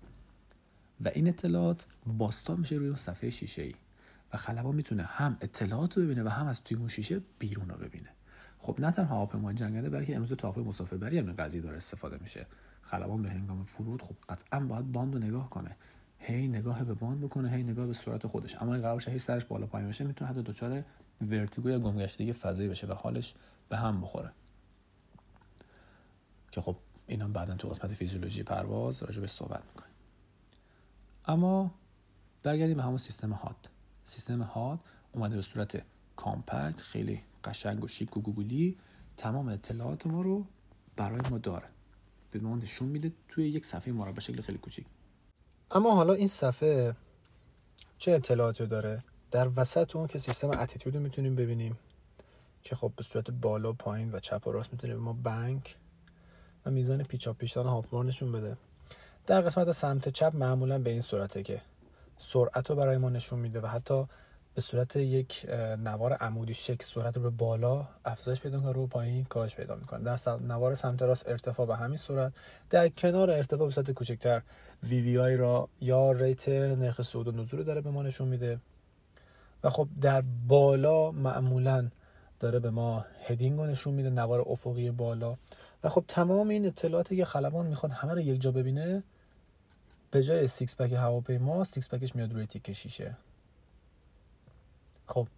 و 1.04 1.08
این 1.08 1.28
اطلاعات 1.28 1.86
باستا 2.06 2.56
میشه 2.56 2.76
روی 2.76 2.86
اون 2.86 2.96
صفحه 2.96 3.30
شیشه 3.30 3.62
ای 3.62 3.74
و 4.32 4.36
خلبان 4.36 4.74
می‌تونه 4.74 5.02
هم 5.02 5.36
اطلاعات 5.40 5.96
رو 5.96 6.04
ببینه 6.04 6.22
و 6.22 6.28
هم 6.28 6.46
از 6.46 6.64
توی 6.64 6.76
اون 6.76 6.88
شیشه 6.88 7.20
بیرون 7.38 7.68
رو 7.68 7.76
ببینه. 7.76 8.08
خب 8.58 8.80
نه 8.80 8.90
تنها 8.90 9.16
هواپیما 9.16 9.52
جنگنده 9.52 9.90
بلکه 9.90 10.16
امروز 10.16 10.32
تا 10.32 10.48
هواپیما 10.48 10.68
مسافربری 10.68 11.18
هم 11.18 11.32
قضیه 11.32 11.60
داره 11.60 11.76
استفاده 11.76 12.18
میشه. 12.20 12.46
خلبان 12.86 13.22
به 13.22 13.30
هنگام 13.30 13.62
فرود 13.62 14.02
خب 14.02 14.14
قطعا 14.28 14.60
باید 14.60 14.92
باند 14.92 15.14
رو 15.14 15.20
نگاه 15.20 15.50
کنه. 15.50 15.76
هی 16.18 16.48
نگاه 16.48 16.84
به 16.84 16.94
باند 16.94 17.20
بکنه 17.20 17.50
هی 17.50 17.62
نگاه 17.62 17.86
به 17.86 17.92
صورت 17.92 18.26
خودش. 18.26 18.62
اما 18.62 18.74
این 18.74 18.82
قرار 18.82 19.08
هی 19.08 19.18
سرش 19.18 19.44
بالا 19.44 19.66
پایین 19.66 19.88
بشه 19.88 20.04
می‌تونه 20.04 20.30
حتی 20.30 20.42
دچار 20.42 20.82
vertigo 21.20 21.70
یا 21.70 21.78
گمگشتگی 21.78 22.32
فضایی 22.32 22.68
بشه 22.68 22.86
و 22.86 22.92
حالش 22.92 23.34
به 23.68 23.76
هم 23.76 24.00
بخوره. 24.00 24.32
که 26.50 26.60
خب 26.60 26.76
اینا 27.06 27.28
بعدا 27.28 27.54
تو 27.54 27.68
قسمت 27.68 27.92
فیزیولوژی 27.92 28.42
پرواز 28.42 29.02
راجع 29.02 29.20
به 29.20 29.26
صحبت 29.26 29.62
می‌کنیم. 29.66 29.94
اما 31.24 31.74
برگردیم 32.42 32.76
به 32.76 32.82
همون 32.82 32.98
سیستم 32.98 33.32
HUD 33.32 33.70
سیستم 34.04 34.42
HUD 34.42 34.80
اومده 35.12 35.36
به 35.36 35.42
صورت 35.42 35.82
compact 36.16 36.80
خیلی 36.80 37.22
قشنگ 37.44 37.84
و 37.84 37.88
شیک 37.88 38.16
و 38.16 38.20
گوگولی 38.20 38.78
تمام 39.16 39.48
اطلاعات 39.48 40.06
ما 40.06 40.22
رو 40.22 40.46
برای 40.96 41.20
ما 41.30 41.38
داره. 41.38 41.75
به 42.30 42.38
ما 42.38 42.56
نشون 42.56 42.88
میده 42.88 43.12
توی 43.28 43.48
یک 43.48 43.64
صفحه 43.64 43.92
مربع 43.92 44.20
شکل 44.20 44.40
خیلی 44.40 44.58
کوچیک. 44.58 44.86
اما 45.70 45.94
حالا 45.94 46.12
این 46.12 46.26
صفحه 46.26 46.96
چه 47.98 48.12
اطلاعاتی 48.12 48.66
داره؟ 48.66 49.04
در 49.30 49.50
وسط 49.56 49.96
اون 49.96 50.06
که 50.06 50.18
سیستم 50.18 50.50
اتیتود 50.50 50.94
رو 50.94 51.00
می‌تونیم 51.00 51.36
ببینیم. 51.36 51.78
که 52.62 52.76
خب 52.76 52.92
به 52.96 53.02
صورت 53.02 53.30
بالا 53.30 53.72
پایین 53.72 54.12
و 54.12 54.20
چپ 54.20 54.46
و 54.46 54.52
راست 54.52 54.72
می‌تونیم 54.72 54.96
ما 54.96 55.12
بنک 55.12 55.76
و 56.66 56.70
میزان 56.70 57.02
پیچا 57.02 57.32
پیشان 57.32 57.66
هاپمار 57.66 58.04
نشون 58.04 58.32
بده. 58.32 58.56
در 59.26 59.40
قسمت 59.40 59.70
سمت 59.70 60.08
چپ 60.08 60.36
معمولا 60.36 60.78
به 60.78 60.90
این 60.90 61.00
صورته 61.00 61.42
که 61.42 61.62
سرعت 62.18 62.70
رو 62.70 62.76
برای 62.76 62.96
ما 62.96 63.10
نشون 63.10 63.38
میده 63.38 63.60
و 63.60 63.66
حتی 63.66 64.06
به 64.56 64.62
صورت 64.62 64.96
یک 64.96 65.46
نوار 65.78 66.12
عمودی 66.12 66.54
شکل 66.54 66.84
صورت 66.84 67.16
رو 67.16 67.22
به 67.22 67.30
بالا 67.30 67.88
افزایش 68.04 68.40
پیدا 68.40 68.60
کنه 68.60 68.72
رو 68.72 68.86
پایین 68.86 69.24
کاهش 69.24 69.54
پیدا 69.54 69.74
می‌کنه. 69.74 70.04
در 70.04 70.18
نوار 70.40 70.74
سمت 70.74 71.02
راست 71.02 71.28
ارتفاع 71.28 71.66
به 71.66 71.76
همین 71.76 71.96
صورت. 71.96 72.32
در 72.70 72.88
کنار 72.88 73.30
ارتفاع 73.30 73.66
به 73.66 73.72
صورت 73.72 73.90
کوچکتر 73.90 74.42
VVI 74.82 75.36
را 75.36 75.68
یا 75.80 76.12
rate 76.12 76.48
نرخ 76.48 77.02
صعود 77.02 77.28
و 77.28 77.32
نزول 77.32 77.62
داره 77.62 77.80
به 77.80 77.90
ما 77.90 78.02
نشون 78.02 78.28
میده. 78.28 78.58
و 79.64 79.70
خب 79.70 79.88
در 80.00 80.22
بالا 80.48 81.10
معمولا 81.10 81.88
داره 82.40 82.58
به 82.58 82.70
ما 82.70 83.04
heading 83.26 83.58
رو 83.58 83.66
نشون 83.66 83.94
میده 83.94 84.10
نوار 84.10 84.44
افقی 84.48 84.90
بالا. 84.90 85.36
و 85.84 85.88
خب 85.88 86.04
تمام 86.08 86.48
این 86.48 86.66
اطلاعاتی 86.66 87.16
که 87.16 87.24
خلبان 87.24 87.66
می‌خواد 87.66 87.92
همه 87.92 88.12
رو 88.12 88.20
یک 88.20 88.40
جا 88.40 88.50
ببینه 88.50 89.02
به 90.10 90.22
جای 90.22 90.48
six 90.48 90.76
pack 90.76 90.92
هواپیما 90.92 91.64
six 91.64 91.94
pack 91.94 92.09
ش 92.09 92.16
میاد 92.16 92.32
روی 92.32 92.46
تیکه 92.46 92.72
شیشه. 92.72 93.16
خب 95.06 95.28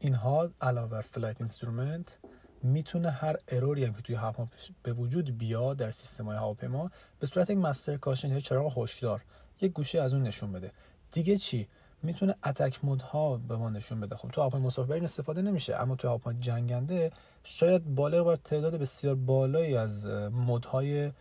اینها 0.00 0.50
علاوه 0.60 0.90
بر 0.90 1.00
flight 1.00 1.40
instrument 1.40 2.16
می‌تونه 2.62 3.10
هر 3.10 3.36
error 3.48 3.78
ی 3.78 3.84
هم 3.84 3.92
که 3.92 4.02
توی 4.02 4.14
هواپیما 4.14 4.48
به 4.82 4.92
وجود 4.92 5.38
بیاد 5.38 5.76
در 5.76 5.90
سیستم 5.90 6.24
های 6.24 6.36
هواپیما 6.36 6.90
به 7.20 7.26
صورت 7.26 7.50
یک 7.50 7.58
master 7.58 7.96
caution 7.96 8.30
یا 8.30 8.40
چراغ 8.40 8.78
هشدار 8.78 9.24
یک 9.60 9.72
گوشه 9.72 10.00
از 10.00 10.14
اون 10.14 10.22
نشون 10.22 10.52
بده. 10.52 10.72
دیگه 11.12 11.36
چی؟ 11.36 11.68
می‌تونه 12.02 12.34
attack 12.44 12.84
mode 12.84 13.02
ها 13.02 13.36
به 13.36 13.56
ما 13.56 13.70
نشون 13.70 14.00
بده. 14.00 14.16
خب 14.16 14.28
تو 14.28 14.40
هواپیما 14.40 14.66
مسافربری 14.66 15.04
استفاده 15.04 15.42
نمیشه. 15.42 15.76
اما 15.76 15.96
تو 15.96 16.08
هواپیما 16.08 16.40
جنگنده 16.40 17.12
شاید 17.44 17.94
بالغ 17.94 18.26
بر 18.26 18.36
تعداد 18.36 18.74
بسیار 18.74 19.14
بالایی 19.14 19.76
از 19.76 20.06
mode 20.32 20.85
های 20.85 21.12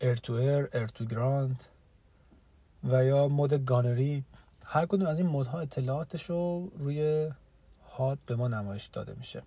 air 0.00 0.14
to 0.14 0.32
air 0.32 0.68
air 0.72 0.86
to 0.86 1.04
ground 1.04 1.64
و 2.84 3.04
یا 3.04 3.28
mode 3.28 3.64
gunnery 3.64 4.24
هر 4.64 4.86
کدوم 4.86 5.06
از 5.06 5.18
این 5.18 5.28
mode 5.28 5.54
ها 5.54 5.60
اطلاعاتش 5.60 6.30
رو 6.30 6.70
روی 6.78 7.30
HUD 7.96 8.18
به 8.26 8.36
ما 8.36 8.48
نمایش 8.48 8.86
داده 8.86 9.14
میشه. 9.14 9.42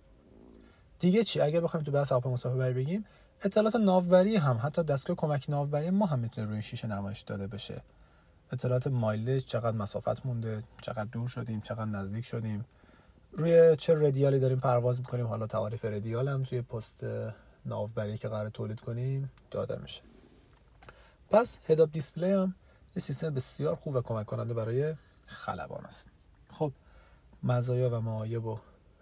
دیگه 0.98 1.24
چی؟ 1.24 1.40
اگر 1.40 1.60
بخوایم 1.60 1.84
تو 1.84 1.92
بحث 1.92 2.12
هواپیما 2.12 2.34
مسافربری 2.34 2.74
بگیم 2.74 3.04
اطلاعات 3.42 3.76
ناوبری 3.76 4.36
هم 4.36 4.60
حتی 4.62 4.82
دستگاه 4.82 5.16
کمک 5.16 5.50
ناوبری 5.50 5.90
ما 5.90 6.06
هم 6.06 6.18
می‌تونه 6.18 6.46
روی 6.46 6.62
شیشه 6.62 6.88
نمایش 6.88 7.20
داده 7.20 7.46
بشه. 7.46 7.82
اطلاعات 8.52 8.86
مایلج 8.86 9.44
چقدر 9.44 9.76
مسافت 9.76 10.26
مونده 10.26 10.62
چقدر 10.80 11.04
دور 11.04 11.28
شدیم 11.28 11.60
چقدر 11.60 11.84
نزدیک 11.84 12.24
شدیم. 12.24 12.64
روی 13.32 13.76
چه 13.76 13.94
ردیالی 14.08 14.40
داریم 14.40 14.58
پرواز 14.58 15.00
می‌کنیم؟ 15.00 15.26
حالا 15.26 15.46
تعاریف 15.46 15.84
ردیال 15.84 16.28
هم 16.28 16.42
توی 16.42 16.62
پست 16.62 17.04
ناوبری 17.66 18.18
که 18.18 18.28
قرار 18.28 18.48
تولید 18.48 18.80
کنیم 18.80 19.30
داده 19.50 19.78
میشه. 19.82 20.02
پس 21.30 21.58
هداب 21.66 21.92
دیسپلی 21.92 22.32
هم 22.32 22.54
یه 22.96 23.02
سیستم 23.02 23.34
بسیار 23.34 23.74
خوب 23.74 23.94
و 23.94 24.00
کمک 24.00 24.26
کننده 24.26 24.54
برای 24.54 24.94
خلبان 25.26 25.84
است. 25.84 26.08
خب 26.50 26.72
مزایا 27.42 27.90
و 27.90 28.00
معایب 28.00 28.44
رو 28.44 28.58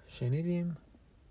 شنیدیم. 0.07 0.77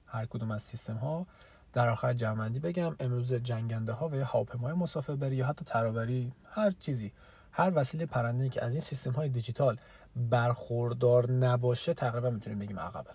هر 0.06 0.26
کدوم 0.26 0.52
از 0.52 0.63
سیستم 0.63 0.96
ها 0.96 1.26
در 1.74 1.89
آخر 1.89 2.13
جمعندی 2.13 2.60
بگم 2.60 2.96
امروز 3.00 3.34
جنگنده 3.34 3.91
ها 3.91 4.10
و 4.10 4.15
یا 4.15 4.26
هواپیمای 4.26 4.74
مسافربری 4.74 5.36
یا 5.36 5.46
حتی 5.46 5.65
ترابری 5.65 6.32
هر 6.46 6.72
چیزی 6.72 7.12
هر 7.52 7.72
وسیله 7.76 8.06
پرنده 8.06 8.50
که 8.50 8.63
از 8.63 8.72
این 8.72 8.82
سیستم 8.82 9.12
های 9.12 9.30
دیجیتال 9.30 9.78
برخوردار 10.15 11.32
نباشه 11.32 11.93
تقریبا 11.93 12.30
می‌تونیم 12.30 12.60
بگیم 12.60 12.80
عقبه. 12.80 13.10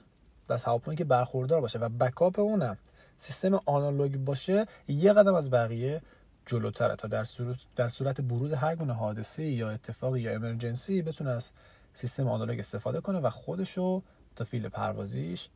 بس 0.48 0.64
هواپیمایی 0.64 0.96
که 0.96 1.04
برخوردار 1.04 1.60
باشه 1.60 1.78
و 1.78 1.88
بکاپ 1.88 2.38
اونم 2.38 2.78
سیستم 3.16 3.60
آنالوگ 3.66 4.16
باشه 4.16 4.66
یه 4.88 5.12
قدم 5.12 5.34
از 5.34 5.50
بقیه 5.50 6.02
جلوتره 6.46 6.96
تا 6.96 7.08
در 7.08 7.24
صورت, 7.24 7.56
در 7.76 7.88
صورت 7.88 8.20
بروز 8.20 8.52
هر 8.52 8.76
گونه 8.76 8.92
حادثه 8.92 9.44
یا 9.44 9.70
اتفاقی 9.70 10.20
یا 10.20 10.34
امرجنسی 10.34 11.02
بتونه 11.02 11.30
از 11.30 11.50
سیستم 11.94 12.28
آنالوگ 12.28 12.58
استفاده 12.58 13.00
کنه 13.00 13.18
و 13.18 13.30
خودشو 13.30 14.02
تا 14.36 14.44
فیل 14.44 14.68
پروازیش 14.68 15.48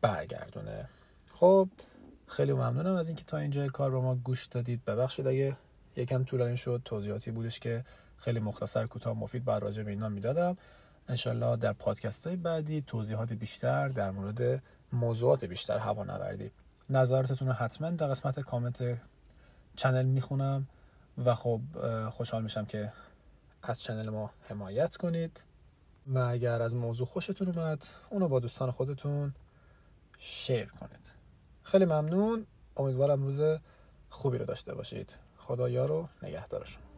برگردونه. 0.00 0.88
خب 1.30 1.68
خیلی 2.26 2.52
ممنونم 2.52 2.94
از 2.94 3.08
اینکه 3.08 3.24
تا 3.24 3.36
اینجا 3.36 3.66
کار 3.66 3.90
با 3.90 4.00
ما 4.00 4.14
گوش 4.14 4.46
دادید. 4.46 4.84
ببخشید 4.84 5.26
اگه 5.26 5.56
یکم 5.96 6.24
طولانی 6.24 6.56
شد 6.56 6.82
توضیحاتی 6.84 7.30
بودش 7.30 7.60
که 7.60 7.84
خیلی 8.16 8.40
مختصر 8.40 8.86
کوتاه 8.86 9.14
مفید 9.14 9.44
بر 9.44 9.58
راجع 9.58 9.82
به 9.82 9.90
اینا 9.90 10.08
می‌دادم. 10.08 10.56
انشالله 11.08 11.56
در 11.56 11.72
پادکست 11.72 12.26
های 12.26 12.36
بعدی 12.36 12.82
توضیحات 12.86 13.32
بیشتر 13.32 13.88
در 13.88 14.10
مورد 14.10 14.62
موضوعات 14.92 15.44
بیشتر 15.44 15.78
هوا 15.78 16.04
نوردی. 16.04 16.50
نظراتتون 16.90 17.48
رو 17.48 17.54
حتما 17.54 17.90
در 17.90 18.06
قسمت 18.06 18.40
کامنت 18.40 18.98
چنل 19.76 20.06
می‌خونم 20.06 20.68
و 21.24 21.34
خب 21.34 21.60
خوشحال 22.08 22.42
میشم 22.42 22.64
که 22.64 22.92
از 23.62 23.82
چنل 23.82 24.08
ما 24.08 24.30
حمایت 24.42 24.96
کنید. 24.96 25.42
و 26.06 26.18
اگر 26.18 26.62
از 26.62 26.74
موضوع 26.74 27.06
خوشتون 27.06 27.48
اومد 27.48 27.86
اونو 28.10 28.28
با 28.28 28.40
دوستان 28.40 28.70
خودتون 28.70 29.34
شیر 30.18 30.66
کنید. 30.66 31.12
خیلی 31.62 31.84
ممنون. 31.84 32.46
امیدوارم 32.76 33.22
روز 33.22 33.40
خوبی 34.10 34.38
رو 34.38 34.44
داشته 34.44 34.74
باشید. 34.74 35.14
خدا 35.38 35.68
یار 35.68 35.90
و 35.92 36.08
نگهدار 36.22 36.64
شما. 36.64 36.91